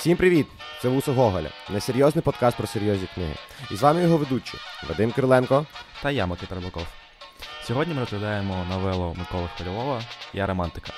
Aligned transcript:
Всім 0.00 0.16
привіт! 0.16 0.46
Це 0.82 0.88
Вусо 0.88 1.12
Гоголя, 1.12 1.50
несерйозний 1.70 2.22
подкаст 2.22 2.56
про 2.56 2.66
серйозні 2.66 3.08
книги. 3.14 3.34
І 3.70 3.76
з 3.76 3.82
вами 3.82 4.02
його 4.02 4.16
ведучі 4.16 4.58
Вадим 4.88 5.12
Кириленко 5.12 5.66
та 6.02 6.10
я 6.10 6.26
Микита 6.26 6.54
Рибаков. 6.54 6.86
Сьогодні 7.62 7.94
ми 7.94 8.00
розглядаємо 8.00 8.66
новелу 8.70 9.16
Миколи 9.18 9.48
Хвильового 9.56 10.00
Я 10.32 10.46
романтика. 10.46 10.92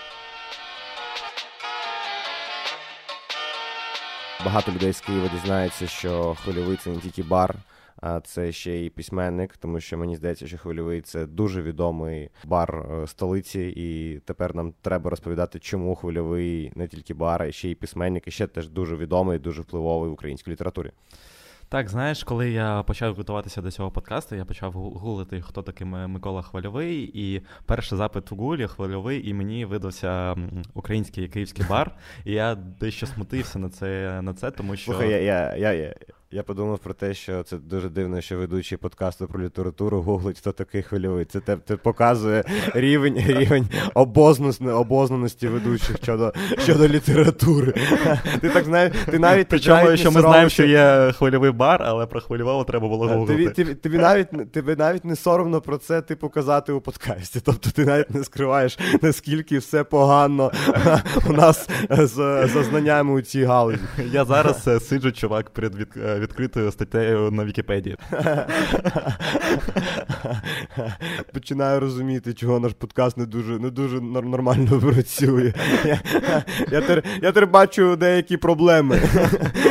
Багато 4.45 4.73
людей 4.73 4.93
з 4.93 5.01
Києва 5.01 5.29
дізнається, 5.29 5.87
що 5.87 6.37
хвильовий 6.45 6.77
це 6.77 6.91
не 6.91 6.97
тільки 6.97 7.23
бар, 7.23 7.55
а 8.03 8.21
це 8.21 8.53
ще 8.53 8.73
й 8.73 8.91
письменник, 8.91 9.57
тому 9.57 9.81
що 9.81 9.99
мені 9.99 10.17
здається, 10.17 10.47
що 10.47 10.59
хвильовий 10.59 11.01
це 11.01 11.27
дуже 11.27 11.63
відомий 11.63 12.31
бар 12.45 12.87
е, 12.91 13.07
столиці, 13.07 13.73
і 13.77 14.19
тепер 14.25 14.55
нам 14.55 14.75
треба 14.81 15.11
розповідати, 15.11 15.59
чому 15.59 15.95
хвильовий 15.95 16.73
не 16.75 16.89
тільки 16.89 17.15
бар, 17.15 17.43
а 17.43 17.53
ще 17.53 17.69
й 17.69 17.75
письменник, 17.75 18.29
і 18.29 18.31
ще 18.31 18.47
теж 18.47 18.69
дуже 18.69 18.97
відомий, 18.97 19.39
дуже 19.39 19.63
впливовий 19.63 20.11
в 20.11 20.13
українській 20.13 20.51
літературі. 20.51 20.91
Так, 21.69 21.89
знаєш, 21.89 22.25
коли 22.25 22.51
я 22.51 22.83
почав 22.83 23.15
готуватися 23.15 23.63
до 23.63 23.71
цього 23.71 23.91
подкасту, 23.91 24.37
я 24.37 24.45
почав 24.45 24.73
гуглити, 24.73 25.41
хто 25.41 25.63
такий 25.63 25.87
Микола 25.87 26.43
Хвильовий, 26.43 27.11
і 27.15 27.43
перший 27.67 27.99
запит 27.99 28.31
в 28.31 28.35
Гуглі 28.35 28.67
Хвильовий, 28.67 29.29
і 29.29 29.35
мені 29.35 29.65
видався 29.65 30.37
український 30.75 31.29
київський 31.29 31.65
бар. 31.69 31.97
І 32.25 32.33
я 32.33 32.55
дещо 32.55 33.07
смутився 33.07 33.59
на 33.59 33.71
це, 33.71 34.21
на 34.23 34.35
це 34.35 34.51
тому 34.51 34.77
що. 34.77 34.93
Слухай, 34.93 35.11
я, 35.11 35.57
я, 35.57 35.73
я, 35.73 35.95
я 36.33 36.43
подумав 36.43 36.79
про 36.79 36.95
те, 36.95 37.15
що 37.15 37.43
це 37.43 37.57
дуже 37.57 37.89
дивно, 37.89 38.21
що 38.21 38.39
ведучий 38.39 38.79
подкасту 38.79 39.27
про 39.27 39.43
літературу 39.43 40.03
гуглить, 40.03 40.39
хто 40.39 40.53
такий 40.53 40.83
хвильовий. 40.83 41.25
Це 41.25 41.41
те, 41.41 41.57
те 41.57 41.77
показує 41.77 42.45
рівень 42.75 43.17
рівень 43.27 43.69
обознаності 44.65 45.49
ведучих 45.49 45.97
щодо 46.03 46.33
щодо 46.59 46.89
літератури. 46.89 47.75
Ти 48.41 48.49
так 48.49 48.65
знаєш, 48.65 48.93
ти 49.11 49.19
навіть 49.19 49.47
Причому, 49.49 49.97
що 49.97 50.11
ми 50.11 50.21
знаємо, 50.21 50.49
що 50.49 50.65
є 50.65 51.13
хвильовий 51.19 51.51
бар, 51.51 51.83
але 51.85 52.07
про 52.07 52.21
хвильового 52.21 52.65
треба 52.65 52.89
було 52.89 53.09
гуглити. 53.09 53.33
Тобі, 53.33 53.55
тобі, 53.55 53.75
тобі 53.75 53.99
навіть 53.99 54.53
тобі 54.53 54.77
навіть 54.77 55.05
не 55.05 55.17
соромно 55.17 55.61
про 55.61 55.79
це 55.79 56.03
типу 56.03 56.29
казати 56.29 56.73
у 56.73 56.81
подкасті. 56.81 57.41
Тобто 57.45 57.71
ти 57.71 57.85
навіть 57.85 58.11
не 58.11 58.25
скриваєш, 58.25 58.79
наскільки 59.03 59.59
все 59.59 59.85
погано 59.85 60.53
у 61.29 61.33
нас 61.33 61.69
з, 61.91 62.47
з 62.47 62.65
знаннями 62.71 63.13
у 63.13 63.21
цій 63.21 63.45
галузі. 63.45 63.79
Я 64.13 64.25
зараз 64.25 64.69
е, 64.69 64.81
сиджу, 64.81 65.13
чувак, 65.13 65.51
перед 65.51 65.75
від 65.75 65.89
е, 65.97 66.22
відкритою 66.23 66.73
статтею 66.73 67.31
на 67.31 67.45
Вікіпедії. 67.45 67.97
Починаю 71.33 71.81
розуміти, 71.81 72.35
чого 72.35 72.61
наш 72.61 72.73
подкаст 72.73 73.17
не 73.17 73.27
дуже 73.27 73.59
не 73.59 73.71
дуже 73.71 74.01
нормально 74.01 74.81
працює. 74.81 75.53
Я 75.85 76.01
я, 76.71 76.81
тепер, 76.81 77.05
я 77.23 77.47
бачу 77.47 77.97
деякі 77.97 78.37
проблеми. 78.37 79.01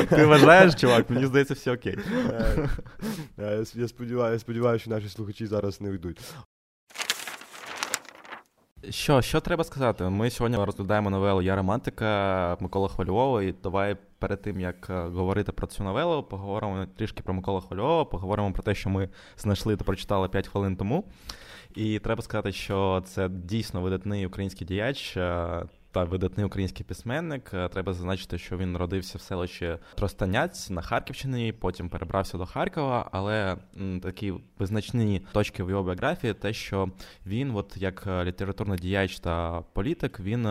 Ти 0.09 0.25
вважаєш, 0.25 0.75
чувак? 0.75 1.09
Мені 1.09 1.25
здається, 1.25 1.53
все 1.53 1.71
окей. 1.71 1.97
Я, 3.37 3.63
я 3.75 3.87
сподіваюся, 3.87 4.39
сподіваюся, 4.39 4.81
що 4.81 4.91
наші 4.91 5.09
слухачі 5.09 5.45
зараз 5.45 5.81
не 5.81 5.89
йдуть. 5.89 6.21
Що 8.89 9.21
що 9.21 9.39
треба 9.39 9.63
сказати? 9.63 10.03
Ми 10.03 10.29
сьогодні 10.29 10.57
розглядаємо 10.57 11.09
новелу 11.09 11.41
Я 11.41 11.55
романтика 11.55 12.57
Микола 12.59 12.87
Хвальова. 12.87 13.43
і 13.43 13.53
давай 13.63 13.97
перед 14.19 14.41
тим 14.41 14.59
як 14.59 14.89
е, 14.89 14.93
говорити 14.93 15.51
про 15.51 15.67
цю 15.67 15.83
новелу, 15.83 16.23
поговоримо 16.23 16.85
трішки 16.97 17.23
про 17.23 17.33
Микола 17.33 17.61
Хвильова. 17.61 18.05
поговоримо 18.05 18.53
про 18.53 18.63
те, 18.63 18.75
що 18.75 18.89
ми 18.89 19.09
знайшли 19.37 19.75
та 19.75 19.83
прочитали 19.83 20.29
5 20.29 20.47
хвилин 20.47 20.75
тому. 20.75 21.03
І 21.75 21.99
треба 21.99 22.21
сказати, 22.21 22.51
що 22.51 23.03
це 23.05 23.29
дійсно 23.29 23.81
видатний 23.81 24.25
український 24.25 24.67
діяч. 24.67 25.17
Та 25.91 26.03
видатний 26.03 26.45
український 26.45 26.85
письменник. 26.85 27.53
Е, 27.53 27.67
треба 27.67 27.93
зазначити, 27.93 28.37
що 28.37 28.57
він 28.57 28.71
народився 28.71 29.17
в 29.17 29.21
селищі 29.21 29.77
Тростаняць 29.95 30.69
на 30.69 30.81
Харківщині, 30.81 31.53
потім 31.53 31.89
перебрався 31.89 32.37
до 32.37 32.45
Харкова. 32.45 33.09
Але 33.11 33.57
такі 34.01 34.33
визначні 34.59 35.21
точки 35.31 35.63
в 35.63 35.69
його 35.69 35.83
біографії, 35.83 36.33
те, 36.33 36.53
що 36.53 36.89
він, 37.25 37.55
от 37.55 37.77
як 37.77 38.03
е, 38.07 38.23
літературний 38.23 38.79
діяч 38.79 39.19
та 39.19 39.61
політик, 39.73 40.19
він 40.19 40.43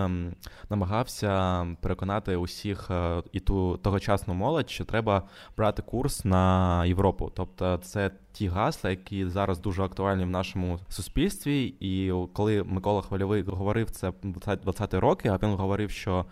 намагався 0.70 1.66
переконати 1.80 2.36
усіх 2.36 2.90
е, 2.90 3.22
і 3.32 3.40
ту 3.40 3.76
тогочасну 3.76 4.34
молодь, 4.34 4.70
що 4.70 4.84
треба 4.84 5.22
брати 5.56 5.82
курс 5.82 6.24
на 6.24 6.84
Європу. 6.84 7.32
Тобто, 7.34 7.76
це 7.76 8.10
ті 8.32 8.48
гасла, 8.48 8.90
які 8.90 9.26
зараз 9.26 9.60
дуже 9.60 9.82
актуальні 9.82 10.24
в 10.24 10.30
нашому 10.30 10.78
суспільстві. 10.88 11.74
І 11.80 12.12
коли 12.32 12.62
Микола 12.62 13.02
Хвильовий 13.02 13.42
говорив 13.42 13.90
це 13.90 14.08
в 14.08 14.14
20-ті 14.22 14.98
роки, 14.98 15.29
а 15.30 15.46
він 15.46 15.54
говорив, 15.54 15.90
що 15.90 16.24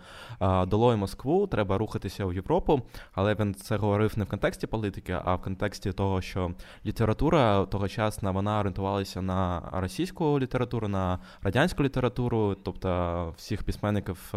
долою 0.67 0.97
Москву 0.97 1.47
треба 1.47 1.77
рухатися 1.77 2.25
в 2.25 2.33
Європу, 2.33 2.81
але 3.13 3.35
він 3.35 3.55
це 3.55 3.77
говорив 3.77 4.13
не 4.17 4.23
в 4.23 4.27
контексті 4.27 4.67
політики, 4.67 5.17
а 5.25 5.35
в 5.35 5.41
контексті 5.41 5.91
того, 5.91 6.21
що 6.21 6.51
література 6.85 7.65
тогочасна 7.65 8.31
вона 8.31 8.59
орієнтувалася 8.59 9.21
на 9.21 9.61
російську 9.71 10.39
літературу, 10.39 10.87
на 10.87 11.19
радянську 11.41 11.83
літературу, 11.83 12.55
тобто 12.63 13.33
всіх 13.37 13.63
письменників 13.63 14.33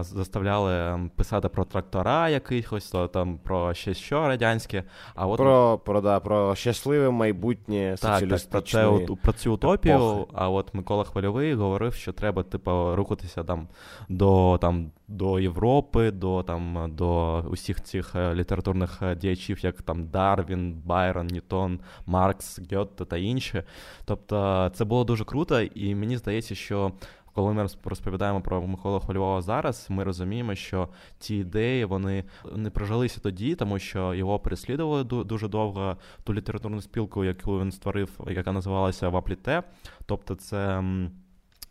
заставляли 0.00 1.00
писати 1.16 1.48
про 1.48 1.64
трактора 1.64 2.28
якихось, 2.28 2.90
то 2.90 3.08
там 3.08 3.38
про 3.38 3.74
ще 3.74 3.94
що 3.94 4.28
радянське. 4.28 4.84
А 5.14 5.26
от 5.26 5.36
про 5.38 5.78
про, 5.78 6.00
да, 6.00 6.20
про 6.20 6.54
щасливе 6.54 7.10
майбутнє 7.10 7.96
соціалістичне. 7.96 8.80
Так, 8.80 8.98
так, 8.98 9.06
про, 9.06 9.16
про 9.16 9.32
цю 9.32 9.54
утопію. 9.54 9.94
Епохи. 9.94 10.30
А 10.34 10.48
от 10.48 10.74
Микола 10.74 11.04
Хвильовий 11.04 11.54
говорив, 11.54 11.94
що 11.94 12.12
треба 12.12 12.42
типу, 12.42 12.96
рухатися 12.96 13.42
там 13.54 13.68
до 14.08 14.58
там 14.60 14.90
до 15.08 15.40
Європи, 15.40 16.10
до 16.10 16.42
там 16.42 16.92
до 16.96 17.40
усіх 17.40 17.82
цих 17.82 18.14
е, 18.14 18.34
літературних 18.34 19.02
е, 19.02 19.14
діячів, 19.14 19.64
як 19.64 19.82
там 19.82 20.06
Дарвін, 20.06 20.82
Байрон, 20.84 21.26
Ньютон, 21.26 21.80
Маркс, 22.06 22.60
Гьотте 22.72 23.04
та 23.04 23.16
інші. 23.16 23.62
Тобто 24.04 24.70
це 24.74 24.84
було 24.84 25.04
дуже 25.04 25.24
круто, 25.24 25.60
і 25.60 25.94
мені 25.94 26.16
здається, 26.16 26.54
що 26.54 26.92
коли 27.34 27.52
ми 27.52 27.66
розповідаємо 27.84 28.40
про 28.40 28.66
Микола 28.66 29.00
Хвильового 29.00 29.42
зараз, 29.42 29.86
ми 29.90 30.04
розуміємо, 30.04 30.54
що 30.54 30.88
ті 31.18 31.36
ідеї 31.36 31.84
вони 31.84 32.24
не 32.56 32.70
прожилися 32.70 33.20
тоді, 33.20 33.54
тому 33.54 33.78
що 33.78 34.14
його 34.14 34.38
переслідували 34.38 35.04
дуже 35.04 35.48
довго 35.48 35.96
ту 36.24 36.34
літературну 36.34 36.80
спілку, 36.80 37.24
яку 37.24 37.60
він 37.60 37.72
створив, 37.72 38.20
яка 38.28 38.52
називалася 38.52 39.08
Вапліте. 39.08 39.62
Тобто, 40.06 40.34
це. 40.34 40.84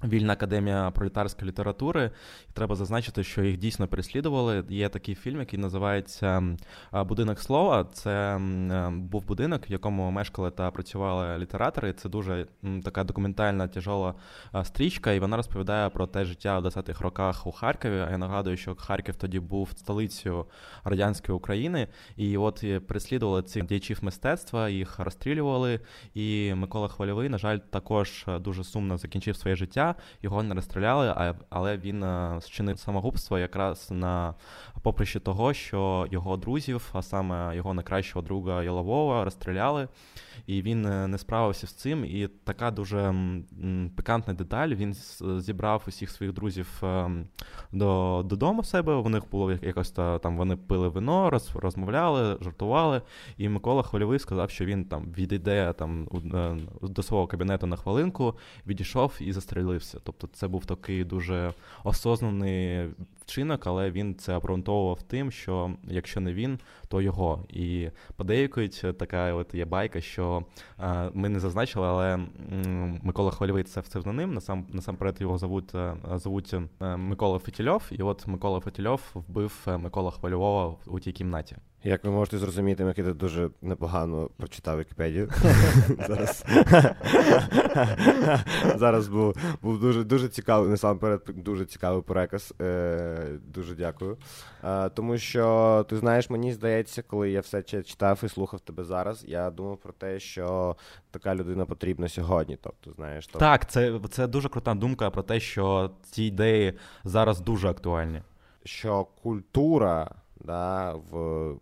Вільна 0.04 0.34
академія 0.34 0.92
пролетарської 0.92 1.52
літератури, 1.52 2.12
і 2.50 2.54
треба 2.54 2.76
зазначити, 2.76 3.24
що 3.24 3.44
їх 3.44 3.58
дійсно 3.58 3.88
переслідували. 3.88 4.64
Є 4.70 4.90
такий 4.90 5.16
фільм, 5.16 5.40
який 5.40 5.60
називається 5.60 6.44
Будинок 6.94 7.40
слова. 7.40 7.88
Це 7.94 8.12
е, 8.12 8.90
був 8.90 9.26
будинок, 9.26 9.70
в 9.70 9.72
якому 9.72 10.12
мешкали 10.12 10.52
та 10.52 10.72
працювали 10.72 11.38
літератори. 11.38 11.94
Це 11.94 12.10
дуже 12.10 12.48
така 12.84 13.04
документальна 13.04 13.68
тяжола 13.68 14.14
стрічка, 14.64 15.12
і 15.12 15.20
вона 15.20 15.38
розповідає 15.38 15.90
про 15.90 16.08
те 16.08 16.26
життя 16.26 16.60
в 16.60 16.66
20-х 16.66 17.02
роках 17.02 17.48
у 17.48 17.52
Харкові. 17.52 17.96
Я 17.96 18.18
нагадую, 18.18 18.58
що 18.58 18.76
Харків 18.76 19.16
тоді 19.16 19.40
був 19.40 19.70
столицею 19.76 20.46
радянської 20.84 21.36
України, 21.36 21.88
і 22.16 22.38
от 22.38 22.66
переслідували 22.88 23.44
цих 23.44 23.66
діячів 23.66 24.00
мистецтва, 24.02 24.70
їх 24.70 25.00
розстрілювали. 25.00 25.80
І 26.14 26.54
Микола 26.54 26.88
Хвильовий, 26.88 27.30
на 27.30 27.38
жаль, 27.38 27.58
також 27.58 28.26
дуже 28.40 28.64
сумно 28.64 28.98
закінчив 28.98 29.36
своє 29.36 29.56
життя 29.56 29.93
його 30.22 30.44
не 30.44 30.56
розстріляли, 30.56 31.36
але 31.50 31.78
він 31.78 32.04
е, 32.04 32.40
зчинив 32.42 32.80
самогубство 32.80 33.40
якраз 33.40 33.92
на 33.92 34.34
поприщі 34.82 35.20
того, 35.20 35.54
що 35.54 36.08
його 36.12 36.38
друзів, 36.38 36.90
а 36.94 37.02
саме 37.02 37.56
його 37.56 37.74
найкращого 37.74 38.26
друга 38.26 38.64
Ялового, 38.64 39.24
розстріляли, 39.24 39.88
і 40.48 40.62
він 40.62 40.86
е, 40.86 41.08
не 41.08 41.18
справився 41.18 41.68
з 41.68 41.74
цим. 41.74 42.06
І 42.06 42.28
така 42.44 42.72
дуже 42.72 43.16
пикантна 43.96 44.34
деталь. 44.34 44.70
Він 44.70 44.94
зібрав 45.40 45.84
усіх 45.88 46.10
своїх 46.10 46.36
друзів 46.36 46.82
е, 46.84 47.10
до, 47.72 48.22
додому 48.26 48.62
в 48.62 48.66
себе. 48.66 48.94
У 48.94 49.10
них 49.10 49.24
було 49.32 49.52
якось 49.52 49.92
там 49.92 50.38
вони 50.38 50.56
пили 50.56 50.88
вино, 50.88 51.30
роз, 51.30 51.52
розмовляли, 51.56 52.38
жартували. 52.42 53.02
І 53.38 53.50
Микола 53.50 53.84
Хвильовий 53.84 54.20
сказав, 54.20 54.50
що 54.50 54.66
він 54.66 54.86
там 54.86 55.06
відійде 55.18 55.74
там 55.74 56.08
до 56.82 57.04
свого 57.04 57.28
кабінету 57.28 57.68
на 57.68 57.76
хвилинку, 57.76 58.38
відійшов 58.68 59.14
і 59.20 59.34
застрелив 59.34 59.73
помилився. 59.74 60.00
Тобто, 60.04 60.30
це 60.34 60.48
був 60.48 60.66
такий 60.66 61.04
дуже 61.04 61.54
осознаний 61.84 62.90
вчинок, 63.34 63.68
але 63.68 63.92
він 63.92 64.16
це 64.16 64.36
обґрунтовував 64.36 65.02
тим, 65.02 65.32
що 65.32 65.72
якщо 65.88 66.20
не 66.20 66.34
він, 66.34 66.60
то 66.88 67.02
його. 67.02 67.46
І 67.50 67.90
подейкують 68.16 68.86
така 69.00 69.34
от 69.34 69.54
є 69.54 69.66
байка, 69.66 70.02
що 70.02 70.46
е, 70.80 71.10
ми 71.14 71.30
не 71.30 71.40
зазначили, 71.40 71.88
але 71.88 72.20
Микола 73.04 73.32
Хвильовий 73.32 73.64
це 73.64 73.82
псевдоним. 73.82 74.34
Насам 74.34 74.66
насамперед 74.70 75.22
його 75.22 75.38
зовуть 75.38 75.76
е, 75.76 75.96
зовуть 76.16 76.54
е, 76.54 76.98
Микола 76.98 77.40
Фетільов. 77.40 77.84
І 77.92 78.04
от 78.04 78.28
Микола 78.28 78.60
Фетільов 78.60 79.02
вбив 79.14 79.68
Микола 79.78 80.12
Хвильового 80.12 80.78
у 80.86 81.00
тій 81.00 81.12
кімнаті. 81.12 81.56
Як 81.86 82.04
ви 82.04 82.12
можете 82.12 82.38
зрозуміти, 82.38 82.86
Микита 82.86 83.14
дуже 83.14 83.50
непогано 83.62 84.30
прочитав 84.38 84.80
Вікіпедію. 84.80 85.30
Зараз 86.08 86.46
Зараз 88.76 89.08
був 89.08 89.36
був 89.62 89.80
дуже 89.80 90.04
дуже 90.04 90.30
цікавий, 90.30 90.70
насамперед, 90.70 91.22
дуже 91.36 91.66
цікавий 91.66 92.02
переказ. 92.02 92.54
Дуже 93.48 93.76
дякую. 93.76 94.18
Е, 94.64 94.90
Тому 94.90 95.18
що, 95.18 95.86
ти 95.90 95.98
знаєш, 95.98 96.30
мені 96.30 96.54
здається, 96.54 97.02
коли 97.02 97.32
я 97.32 97.40
все 97.40 97.64
читав 97.64 98.22
і 98.24 98.30
слухав 98.30 98.60
тебе 98.60 98.84
зараз, 98.84 99.26
я 99.28 99.50
думав 99.50 99.78
про 99.78 99.94
те, 99.94 100.20
що 100.20 100.76
така 101.12 101.36
людина 101.36 101.66
потрібна 101.66 102.10
сьогодні. 102.10 102.58
Тобто, 102.62 102.92
знаєш, 102.92 103.28
тобто... 103.28 103.40
Так, 103.40 103.70
це, 103.70 104.00
це 104.10 104.28
дуже 104.28 104.50
крута 104.50 104.74
думка 104.74 105.10
про 105.10 105.24
те, 105.24 105.40
що 105.40 105.92
ці 106.04 106.24
ідеї 106.24 106.74
зараз 107.04 107.40
дуже 107.40 107.70
актуальні. 107.70 108.22
Що 108.66 109.08
культура 109.24 110.12
да, 110.40 110.94
в 110.94 111.56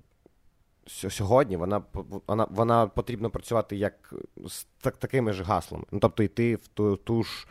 сьогодні 0.88 1.58
вона 1.58 1.82
вона, 2.28 2.48
вона 2.50 2.88
потрібно 2.88 3.30
працювати 3.30 3.76
як 3.76 4.14
з 4.46 4.64
так, 4.82 4.98
такими 4.98 5.34
ж 5.34 5.44
гаслами. 5.44 5.84
Ну, 5.92 6.00
Тобто 6.00 6.24
йти 6.24 6.56
в 6.56 6.68
ту 6.68 6.96
ту 6.96 7.24
ж. 7.24 7.48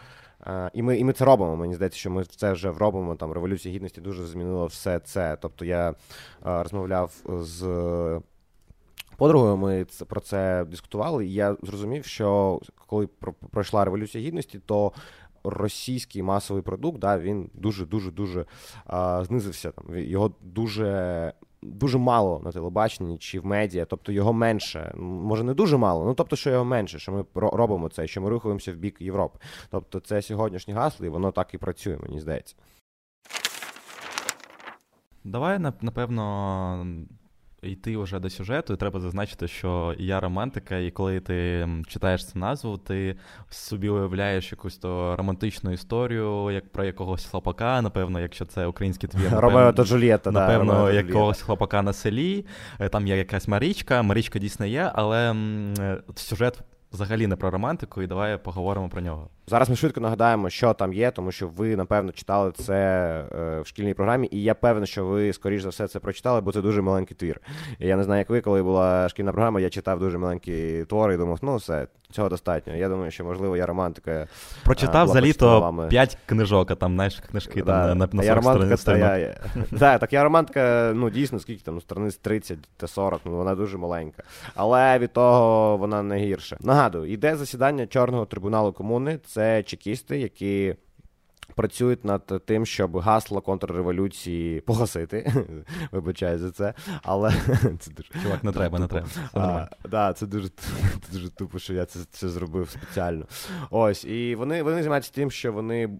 Uh, 0.47 0.71
і 0.73 0.83
ми 0.83 0.99
і 0.99 1.05
ми 1.05 1.13
це 1.13 1.25
робимо. 1.25 1.57
Мені 1.57 1.75
здається, 1.75 1.99
що 1.99 2.11
ми 2.11 2.25
це 2.25 2.53
вже 2.53 2.73
робимо. 2.73 3.15
Там 3.15 3.33
Революція 3.33 3.75
Гідності 3.75 4.01
дуже 4.01 4.27
змінила 4.27 4.67
все 4.67 4.99
це. 4.99 5.37
Тобто 5.41 5.65
я 5.65 5.91
uh, 5.91 6.63
розмовляв 6.63 7.13
з 7.27 7.63
подругою, 9.17 9.57
ми 9.57 9.87
про 10.09 10.21
це 10.21 10.65
дискутували, 10.65 11.27
і 11.27 11.33
я 11.33 11.57
зрозумів, 11.63 12.05
що 12.05 12.61
коли 12.87 13.09
пройшла 13.51 13.85
Революція 13.85 14.25
Гідності, 14.25 14.59
то 14.67 14.93
російський 15.45 16.23
масовий 16.23 16.63
продукт 16.63 16.99
да, 16.99 17.19
він 17.19 17.51
дуже 17.55 17.87
дуже 17.87 18.11
дуже 18.11 18.47
знизився. 19.23 19.71
Там 19.71 19.99
Його 19.99 20.33
дуже 20.41 21.33
дуже 21.63 21.99
мало 21.99 22.41
на 22.45 22.53
телебаченні 22.53 23.19
чи 23.19 23.41
в 23.41 23.47
медіа, 23.47 23.85
тобто 23.85 24.13
його 24.13 24.33
менше. 24.33 24.93
Може, 24.97 25.45
не 25.45 25.55
дуже 25.55 25.77
мало, 25.77 26.05
ну 26.05 26.15
тобто, 26.15 26.37
що 26.37 26.51
його 26.51 26.65
менше, 26.65 26.99
що 26.99 27.13
ми 27.13 27.25
робимо 27.35 27.89
це, 27.89 28.07
що 28.07 28.21
ми 28.21 28.31
рухаємося 28.31 28.73
в 28.73 28.77
бік 28.77 29.01
Європи. 29.01 29.39
Тобто, 29.71 30.01
це 30.01 30.23
сьогоднішнє 30.23 30.75
гасло, 30.75 31.07
і 31.07 31.09
воно 31.09 31.33
так 31.33 31.55
і 31.55 31.59
працює, 31.59 31.99
мені 32.03 32.21
здається. 32.21 32.57
Давай 35.25 35.59
напевно 35.81 36.87
йти 37.63 37.97
вже 37.97 38.19
до 38.19 38.31
сюжету, 38.31 38.73
і 38.73 38.77
треба 38.77 39.01
зазначити, 39.01 39.49
що 39.49 39.95
я 39.99 40.21
романтика, 40.21 40.77
і 40.77 40.91
коли 40.91 41.21
ти 41.21 41.69
читаєш 41.87 42.27
цю 42.27 42.39
назву, 42.39 42.79
ти 42.79 43.17
собі 43.51 43.89
уявляєш 43.89 44.53
якусь 44.53 44.77
то 44.77 45.17
романтичну 45.17 45.73
історію, 45.73 46.51
як 46.51 46.73
про 46.73 46.85
якогось 46.85 47.25
хлопака, 47.25 47.83
напевно, 47.83 48.21
якщо 48.21 48.45
це 48.45 48.67
український 48.67 49.09
твір. 49.09 49.31
Ромео 49.33 49.73
та 49.73 49.85
Джульєта, 49.85 50.31
напевно, 50.31 50.73
да, 50.73 50.93
якогось 50.93 51.43
хлопака 51.43 51.83
на 51.83 51.93
селі. 51.93 52.47
Е, 52.79 52.89
там 52.89 53.07
є 53.07 53.17
якась 53.17 53.49
Марічка, 53.49 54.03
Марічка 54.03 54.39
дійсно 54.39 54.67
є, 54.67 54.91
але 54.95 55.35
е, 55.79 56.03
сюжет 56.15 56.63
взагалі 56.93 57.27
не 57.27 57.37
про 57.37 57.51
романтику, 57.51 58.03
і 58.03 58.07
давай 58.07 58.37
поговоримо 58.37 58.89
про 58.89 59.01
нього. 59.01 59.29
Зараз 59.47 59.71
ми 59.71 59.77
швидко 59.77 60.01
нагадаємо, 60.01 60.51
що 60.51 60.75
там 60.75 60.93
є, 60.93 61.11
тому 61.11 61.33
що 61.33 61.49
ви, 61.49 61.77
напевно, 61.77 62.13
читали 62.13 62.53
це 62.53 62.75
е, 63.33 63.61
в 63.61 63.67
шкільній 63.67 63.95
програмі, 63.95 64.29
і 64.31 64.43
я 64.43 64.55
певен, 64.55 64.87
що 64.87 65.07
ви, 65.07 65.33
скоріш 65.33 65.63
за 65.63 65.69
все, 65.69 65.89
це 65.89 65.99
прочитали, 65.99 66.41
бо 66.41 66.53
це 66.53 66.63
дуже 66.63 66.83
маленький 66.83 67.17
твір. 67.17 67.41
Я 67.79 67.97
не 67.97 68.05
знаю, 68.05 68.19
як 68.19 68.31
ви, 68.31 68.41
коли 68.41 68.63
була 68.63 69.09
шкільна 69.09 69.33
програма, 69.33 69.61
я 69.61 69.71
читав 69.71 69.99
дуже 69.99 70.19
маленькі 70.19 70.85
твори 70.89 71.15
і 71.15 71.17
думав, 71.17 71.39
ну 71.43 71.57
все, 71.57 71.87
цього 72.11 72.29
достатньо. 72.29 72.77
Я 72.77 72.89
думаю, 72.89 73.11
що, 73.11 73.25
можливо, 73.25 73.57
я 73.57 73.67
романтика. 73.67 74.27
Прочитав 74.65 75.09
за 75.09 75.21
літо 75.21 75.87
5 75.91 76.19
книжок, 76.27 76.71
а 76.71 76.75
там 76.75 76.95
знаєш, 76.95 77.23
книжки 77.31 77.63
да. 77.63 77.89
там 77.89 77.99
на, 77.99 78.09
на 78.13 78.43
40 78.43 78.79
сторінок. 78.79 79.11
Так, 79.79 80.01
так, 80.01 80.13
я 80.13 80.25
романтика, 80.25 80.93
ну 80.95 81.11
дійсно, 81.11 81.39
скільки 81.39 81.63
там, 81.63 81.81
страниць 81.81 82.17
30 82.17 82.59
та 82.77 82.87
40, 82.87 83.21
ну 83.25 83.37
вона 83.37 83.55
дуже 83.55 83.79
маленька. 83.79 84.23
Але 84.55 84.99
від 84.99 85.13
того 85.13 85.77
вона 85.77 86.03
не 86.03 86.19
гірша. 86.19 86.57
Нагадую, 86.61 87.13
йде 87.13 87.37
засідання 87.37 87.87
Чорного 87.87 88.27
трибуналу 88.27 88.73
комуни. 88.73 89.19
Це 89.27 89.63
чекісти, 89.63 90.19
які 90.19 90.75
працюють 91.55 92.05
над 92.05 92.43
тим, 92.47 92.67
щоб 92.67 92.99
гасло 92.99 93.41
контрреволюції 93.41 94.61
погасити. 94.61 95.33
Вибачаю 95.93 96.39
за 96.39 96.51
це. 96.51 96.75
Але 97.03 97.31
це 97.79 97.91
дуже 97.91 98.09
чувак, 98.23 98.45
не 98.45 98.53
треба, 98.53 98.79
не 98.79 98.87
треба. 98.87 99.07
А, 99.35 99.67
да, 99.89 100.13
Це 100.13 100.27
дуже 100.27 100.49
дуже 101.13 101.31
тупо, 101.31 101.59
що 101.59 101.75
я 101.75 101.85
це 101.85 101.99
це 102.11 102.29
зробив 102.29 102.71
спеціально. 102.71 103.25
Ось, 103.71 104.05
і 104.05 104.35
вони 104.35 104.63
вони 104.63 104.83
займаються 104.83 105.13
тим, 105.15 105.31
що 105.31 105.53
вони 105.53 105.85
е, 105.85 105.91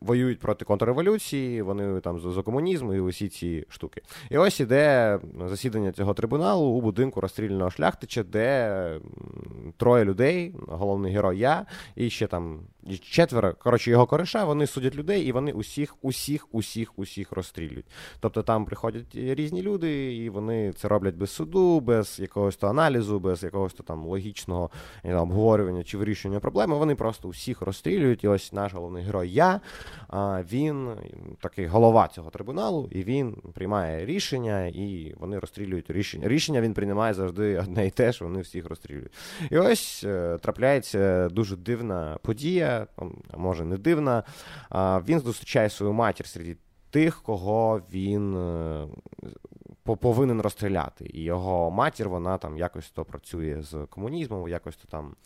воюють 0.00 0.40
проти 0.40 0.64
контрреволюції, 0.64 1.62
вони 1.62 2.00
там 2.00 2.20
за, 2.20 2.30
за 2.30 2.42
комунізм 2.42 2.92
і 2.92 3.00
усі 3.00 3.28
ці 3.28 3.66
штуки. 3.68 4.02
І 4.30 4.38
ось 4.38 4.60
іде 4.60 5.18
засідання 5.48 5.92
цього 5.92 6.14
трибуналу 6.14 6.66
у 6.66 6.80
будинку 6.80 7.20
розстріляного 7.20 7.70
шляхтича, 7.70 8.22
де 8.22 9.00
троє 9.76 10.04
людей, 10.04 10.54
головний 10.68 11.12
герой 11.12 11.38
я, 11.38 11.66
і 11.96 12.10
ще 12.10 12.26
там 12.26 12.60
четверо. 13.00 13.54
Коротше, 13.58 13.90
його 13.90 14.06
кореша, 14.06 14.44
вони 14.44 14.66
судять 14.66 14.96
людей, 14.96 15.22
і 15.22 15.32
вони 15.32 15.52
усіх, 15.52 15.96
усіх, 16.02 16.54
усіх, 16.54 16.98
усіх 16.98 17.32
розстрілюють. 17.32 17.86
Тобто 18.20 18.42
там 18.42 18.64
приходять 18.64 19.14
різні 19.14 19.62
люди, 19.62 20.16
і 20.16 20.30
вони 20.30 20.72
це 20.72 20.88
роблять 20.88 21.14
без 21.14 21.30
суду, 21.30 21.80
без 21.80 22.18
якогось 22.20 22.56
то 22.56 22.68
аналізу, 22.68 23.20
без 23.20 23.42
якогось 23.42 23.72
то 23.72 23.82
там 23.82 24.06
логічного 24.06 24.70
знаю, 25.14 25.22
обговорювання 25.22 25.84
чи 25.84 25.98
вирішення 25.98 26.40
проблеми. 26.40 26.76
Вони 26.76 26.94
просто 26.94 27.28
усіх 27.28 27.62
розстрілюють. 27.62 28.24
І 28.24 28.28
ось 28.28 28.52
наш 28.52 28.74
головний 28.74 29.04
герой 29.04 29.30
я. 29.30 29.60
Він 30.52 30.90
такий 31.40 31.66
голова 31.66 32.08
цього 32.08 32.30
трибуналу, 32.30 32.88
і 32.92 33.02
він 33.02 33.36
приймає 33.54 34.06
рішення, 34.06 34.66
і 34.66 35.14
вони 35.18 35.38
розстрілюють 35.38 35.90
рішення. 35.90 36.28
Рішення 36.28 36.60
він 36.60 36.74
приймає 36.74 37.14
завжди 37.14 37.58
одне 37.58 37.86
і 37.86 37.90
те, 37.90 38.12
що 38.12 38.24
вони 38.24 38.40
всіх 38.40 38.66
розстрілюють. 38.66 39.12
І 39.50 39.58
ось 39.58 40.04
е, 40.04 40.38
трапляється 40.42 41.28
дуже 41.28 41.56
дивна 41.56 42.18
подія, 42.22 42.73
може 43.36 43.64
не 43.64 43.76
дивна. 43.76 44.22
Він 45.08 45.20
зустрічає 45.20 45.70
свою 45.70 45.92
матір 45.92 46.26
серед 46.26 46.56
тих, 46.94 47.22
кого 47.22 47.80
він 47.92 48.36
е, 48.36 48.86
повинен 49.82 50.40
розстріляти. 50.40 51.10
І 51.12 51.22
його 51.22 51.70
матір, 51.70 52.08
вона 52.08 52.38
там 52.38 52.58
якось 52.58 52.90
то 52.90 53.04
працює 53.04 53.62
з 53.62 53.86
комунізмом, 53.90 54.48
якось 54.48 54.76
то 54.76 54.88
там 54.88 55.16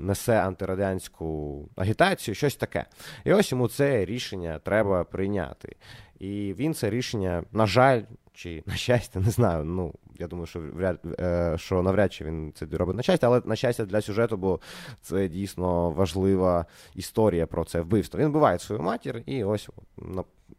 несе 0.00 0.42
антирадянську 0.42 1.58
агітацію, 1.76 2.34
щось 2.34 2.56
таке. 2.56 2.84
І 3.24 3.32
ось 3.32 3.52
йому 3.52 3.68
це 3.68 4.04
рішення 4.04 4.58
треба 4.58 5.04
прийняти. 5.04 5.76
І 6.18 6.54
він 6.58 6.74
це 6.74 6.90
рішення, 6.90 7.44
на 7.52 7.66
жаль, 7.66 8.02
чи 8.34 8.62
на 8.66 8.74
щастя, 8.74 9.20
не 9.20 9.30
знаю. 9.30 9.64
Ну 9.64 9.94
я 10.18 10.26
думаю, 10.26 10.46
що 10.46 10.60
вряд 10.60 11.00
е, 11.20 11.54
що 11.58 11.82
навряд 11.82 12.12
чи 12.12 12.24
він 12.24 12.52
це 12.54 12.66
робить 12.72 12.96
на 12.96 13.02
щастя, 13.02 13.26
але 13.26 13.42
на 13.44 13.56
щастя 13.56 13.84
для 13.84 14.00
сюжету, 14.00 14.36
бо 14.36 14.60
це 15.00 15.28
дійсно 15.28 15.90
важлива 15.90 16.66
історія 16.94 17.46
про 17.46 17.64
це 17.64 17.80
вбивство. 17.80 18.20
Він 18.20 18.28
вбиває 18.28 18.58
свою 18.58 18.82
матір, 18.82 19.22
і 19.26 19.44
ось 19.44 19.68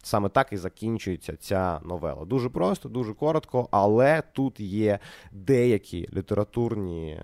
саме 0.04 0.30
так 0.30 0.54
і 0.54 0.58
закінчується 0.58 1.36
ця 1.36 1.80
новела. 1.86 2.26
Дуже 2.26 2.50
просто, 2.50 2.90
дуже 2.90 3.14
коротко, 3.14 3.68
але 3.72 4.24
тут 4.34 4.60
є 4.60 5.00
деякі 5.32 6.10
літературні 6.14 7.22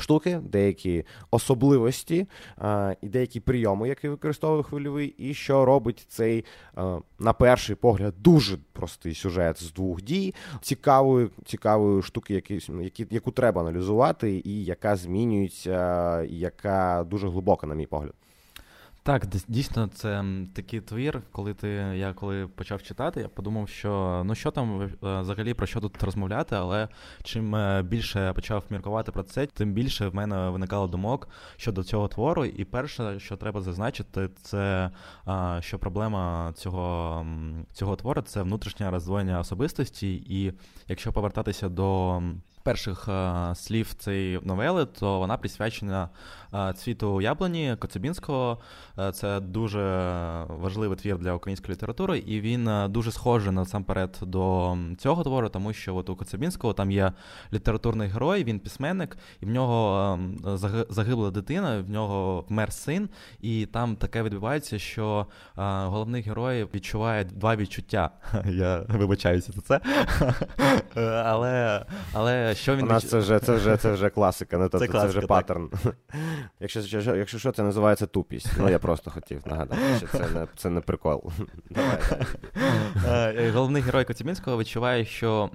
штуки, 0.00 0.40
деякі 0.42 1.04
особливості 1.30 2.26
а, 2.56 2.94
і 3.02 3.08
деякі 3.08 3.40
прийоми, 3.40 3.88
які 3.88 4.08
використовує 4.08 4.62
хвильовий, 4.62 5.14
і 5.18 5.34
що 5.34 5.64
робить 5.64 6.06
цей, 6.08 6.44
а, 6.74 6.98
на 7.18 7.32
перший 7.32 7.76
погляд, 7.76 8.14
дуже 8.18 8.58
простий 8.72 9.14
сюжет 9.14 9.62
з 9.62 9.72
двох 9.72 10.02
дій, 10.02 10.34
цікавою 10.60 11.30
цікавою 11.44 12.02
штуки, 12.02 12.34
які, 12.34 12.60
які, 12.82 13.06
яку 13.10 13.30
треба 13.30 13.60
аналізувати, 13.60 14.42
і 14.44 14.64
яка 14.64 14.96
змінюється, 14.96 16.22
і 16.22 16.38
яка 16.38 17.06
дуже 17.10 17.28
глибока, 17.28 17.66
на 17.66 17.74
мій 17.74 17.86
погляд. 17.86 18.14
Так, 19.08 19.26
дійсно, 19.48 19.86
це 19.86 20.24
такий 20.54 20.80
твір, 20.80 21.22
коли 21.32 21.54
ти 21.54 21.68
я 21.94 22.12
коли 22.12 22.46
почав 22.46 22.82
читати, 22.82 23.20
я 23.20 23.28
подумав, 23.28 23.68
що 23.68 24.22
ну 24.26 24.34
що 24.34 24.50
там 24.50 24.82
е, 24.82 25.20
взагалі 25.20 25.54
про 25.54 25.66
що 25.66 25.80
тут 25.80 26.02
розмовляти, 26.02 26.56
але 26.56 26.88
чим 27.22 27.54
е, 27.54 27.82
більше 27.82 28.20
я 28.20 28.32
почав 28.32 28.64
міркувати 28.70 29.12
про 29.12 29.22
це, 29.22 29.46
тим 29.46 29.72
більше 29.72 30.08
в 30.08 30.14
мене 30.14 30.50
виникало 30.50 30.86
думок 30.86 31.28
щодо 31.56 31.82
цього 31.82 32.08
твору. 32.08 32.44
І 32.44 32.64
перше, 32.64 33.20
що 33.20 33.36
треба 33.36 33.60
зазначити, 33.60 34.28
це 34.42 34.90
що 35.60 35.78
проблема 35.78 36.52
цього 36.56 37.26
цього 37.72 37.96
твору 37.96 38.22
це 38.22 38.42
внутрішнє 38.42 38.90
роздвоєння 38.90 39.40
особистості, 39.40 40.14
і 40.14 40.52
якщо 40.88 41.12
повертатися 41.12 41.68
до 41.68 42.22
перших 42.62 43.08
е, 43.08 43.54
слів 43.54 43.94
цієї 43.94 44.40
новели, 44.42 44.86
то 44.86 45.18
вона 45.18 45.36
присвячена 45.36 46.08
е, 46.54 46.72
цвіту 46.72 47.20
яблуні 47.20 47.76
Коцюбінського. 47.78 48.58
Е, 48.98 49.12
це 49.12 49.40
дуже 49.40 49.80
важливий 50.48 50.98
твір 50.98 51.18
для 51.18 51.32
української 51.32 51.74
літератури, 51.74 52.18
і 52.18 52.40
він 52.40 52.70
дуже 52.88 53.12
схожий 53.12 53.52
насамперед 53.52 54.18
до 54.22 54.76
цього 54.98 55.22
твору, 55.22 55.48
тому 55.48 55.72
що 55.72 55.96
от 55.96 56.10
у 56.10 56.16
Коцюбінського 56.16 56.72
там 56.72 56.90
є 56.90 57.12
літературний 57.52 58.08
герой, 58.08 58.44
він 58.44 58.60
письменник, 58.60 59.18
і 59.40 59.46
в 59.46 59.48
нього 59.48 60.18
загибла 60.90 61.30
дитина, 61.30 61.80
в 61.80 61.90
нього 61.90 62.44
вмер 62.48 62.72
син, 62.72 63.08
і 63.40 63.66
там 63.66 63.96
таке 63.96 64.22
відбувається, 64.22 64.78
що 64.78 65.26
головний 65.54 66.22
герой 66.22 66.68
відчуває 66.74 67.24
два 67.24 67.56
відчуття. 67.56 68.10
Я 68.46 68.84
вибачаюся 68.88 69.52
за 69.52 69.60
це. 69.60 69.80
Але 71.24 71.84
але 72.12 72.47
що 72.54 72.76
він... 72.76 72.84
У 72.84 72.88
нас 72.88 73.08
це 73.08 73.18
вже 73.18 73.38
це 73.38 73.54
вже, 73.54 73.76
це 73.76 73.92
вже 73.92 74.10
класика, 74.10 74.58
ну, 74.58 74.68
тобто 74.68 74.78
це, 74.78 74.92
класика, 74.92 75.12
це 75.12 75.18
вже 75.18 75.26
паттерн. 75.26 75.70
Якщо 76.60 76.80
якщо 77.16 77.38
що, 77.38 77.52
це 77.52 77.62
називається 77.62 78.06
тупість. 78.06 78.50
Ну 78.58 78.68
я 78.68 78.78
просто 78.78 79.10
хотів 79.10 79.42
нагадати, 79.46 79.82
що 79.98 80.06
це 80.06 80.18
не 80.18 80.46
це 80.56 80.70
не 80.70 80.80
прикол. 80.80 81.32
Давай, 81.70 81.98
давай. 83.04 83.36
Е, 83.36 83.50
головний 83.50 83.82
герой 83.82 84.04
Коцюбинського 84.04 84.58
відчуває, 84.58 85.04
що 85.04 85.50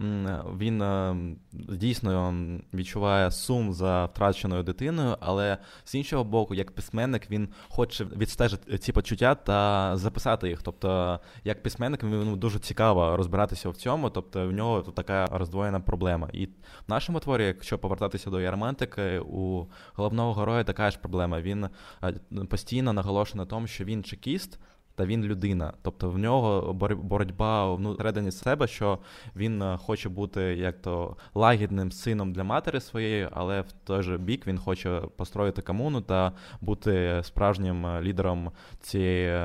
він 0.59 0.81
е, 0.81 1.15
дійсно 1.53 2.33
відчуває 2.73 3.31
сум 3.31 3.73
за 3.73 4.05
втраченою 4.05 4.63
дитиною, 4.63 5.17
але 5.19 5.57
з 5.83 5.95
іншого 5.95 6.23
боку, 6.23 6.55
як 6.55 6.71
письменник, 6.71 7.31
він 7.31 7.49
хоче 7.69 8.03
відстежити 8.03 8.77
ці 8.77 8.91
почуття 8.91 9.35
та 9.35 9.91
записати 9.97 10.49
їх. 10.49 10.61
Тобто, 10.61 11.19
як 11.43 11.63
письменник, 11.63 12.03
він 12.03 12.39
дуже 12.39 12.59
цікаво 12.59 13.17
розбиратися 13.17 13.69
в 13.69 13.75
цьому, 13.75 14.09
тобто 14.09 14.47
в 14.47 14.51
нього 14.51 14.81
тут 14.81 14.95
така 14.95 15.25
роздвоєна 15.25 15.79
проблема. 15.79 16.29
І 16.33 16.49
в 16.87 16.91
нашому 16.91 17.19
творі, 17.19 17.45
якщо 17.45 17.79
повертатися 17.79 18.29
до 18.29 18.41
ярмантики, 18.41 19.19
у 19.19 19.65
головного 19.93 20.33
героя 20.33 20.63
така 20.63 20.91
ж 20.91 20.97
проблема. 20.99 21.41
Він 21.41 21.69
е, 22.03 22.13
постійно 22.49 22.93
наголошує 22.93 23.37
на 23.37 23.45
тому, 23.45 23.67
що 23.67 23.83
він 23.83 24.03
чекіст. 24.03 24.59
Та 24.95 25.05
він 25.05 25.23
людина, 25.23 25.73
тобто 25.81 26.09
в 26.09 26.17
нього 26.17 26.73
боротьба 26.95 27.75
всередині 27.75 28.31
себе, 28.31 28.67
що 28.67 28.99
він 29.35 29.61
е, 29.61 29.77
хоче 29.77 30.09
бути 30.09 30.41
як 30.41 30.81
то 30.81 31.15
лагідним 31.35 31.91
сином 31.91 32.33
для 32.33 32.43
матері 32.43 32.79
своєї, 32.79 33.27
але 33.31 33.61
в 33.61 33.71
той 33.83 34.03
же 34.03 34.17
бік 34.17 34.47
він 34.47 34.57
хоче 34.57 35.01
построїти 35.15 35.61
комуну 35.61 36.01
та 36.01 36.31
бути 36.61 37.21
справжнім 37.23 37.85
е, 37.85 38.01
лідером 38.01 38.51
цієї 38.81 39.39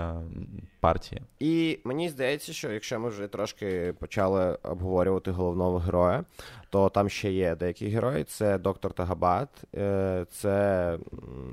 партії. 0.80 1.22
І 1.40 1.78
мені 1.84 2.08
здається, 2.08 2.52
що 2.52 2.72
якщо 2.72 3.00
ми 3.00 3.08
вже 3.08 3.26
трошки 3.26 3.94
почали 3.98 4.58
обговорювати 4.62 5.30
головного 5.30 5.78
героя, 5.78 6.24
то 6.70 6.88
там 6.88 7.08
ще 7.08 7.32
є 7.32 7.56
деякі 7.56 7.88
герої: 7.88 8.24
це 8.24 8.58
доктор 8.58 8.92
Тагабат, 8.92 9.48
е, 9.74 10.26
це 10.30 10.98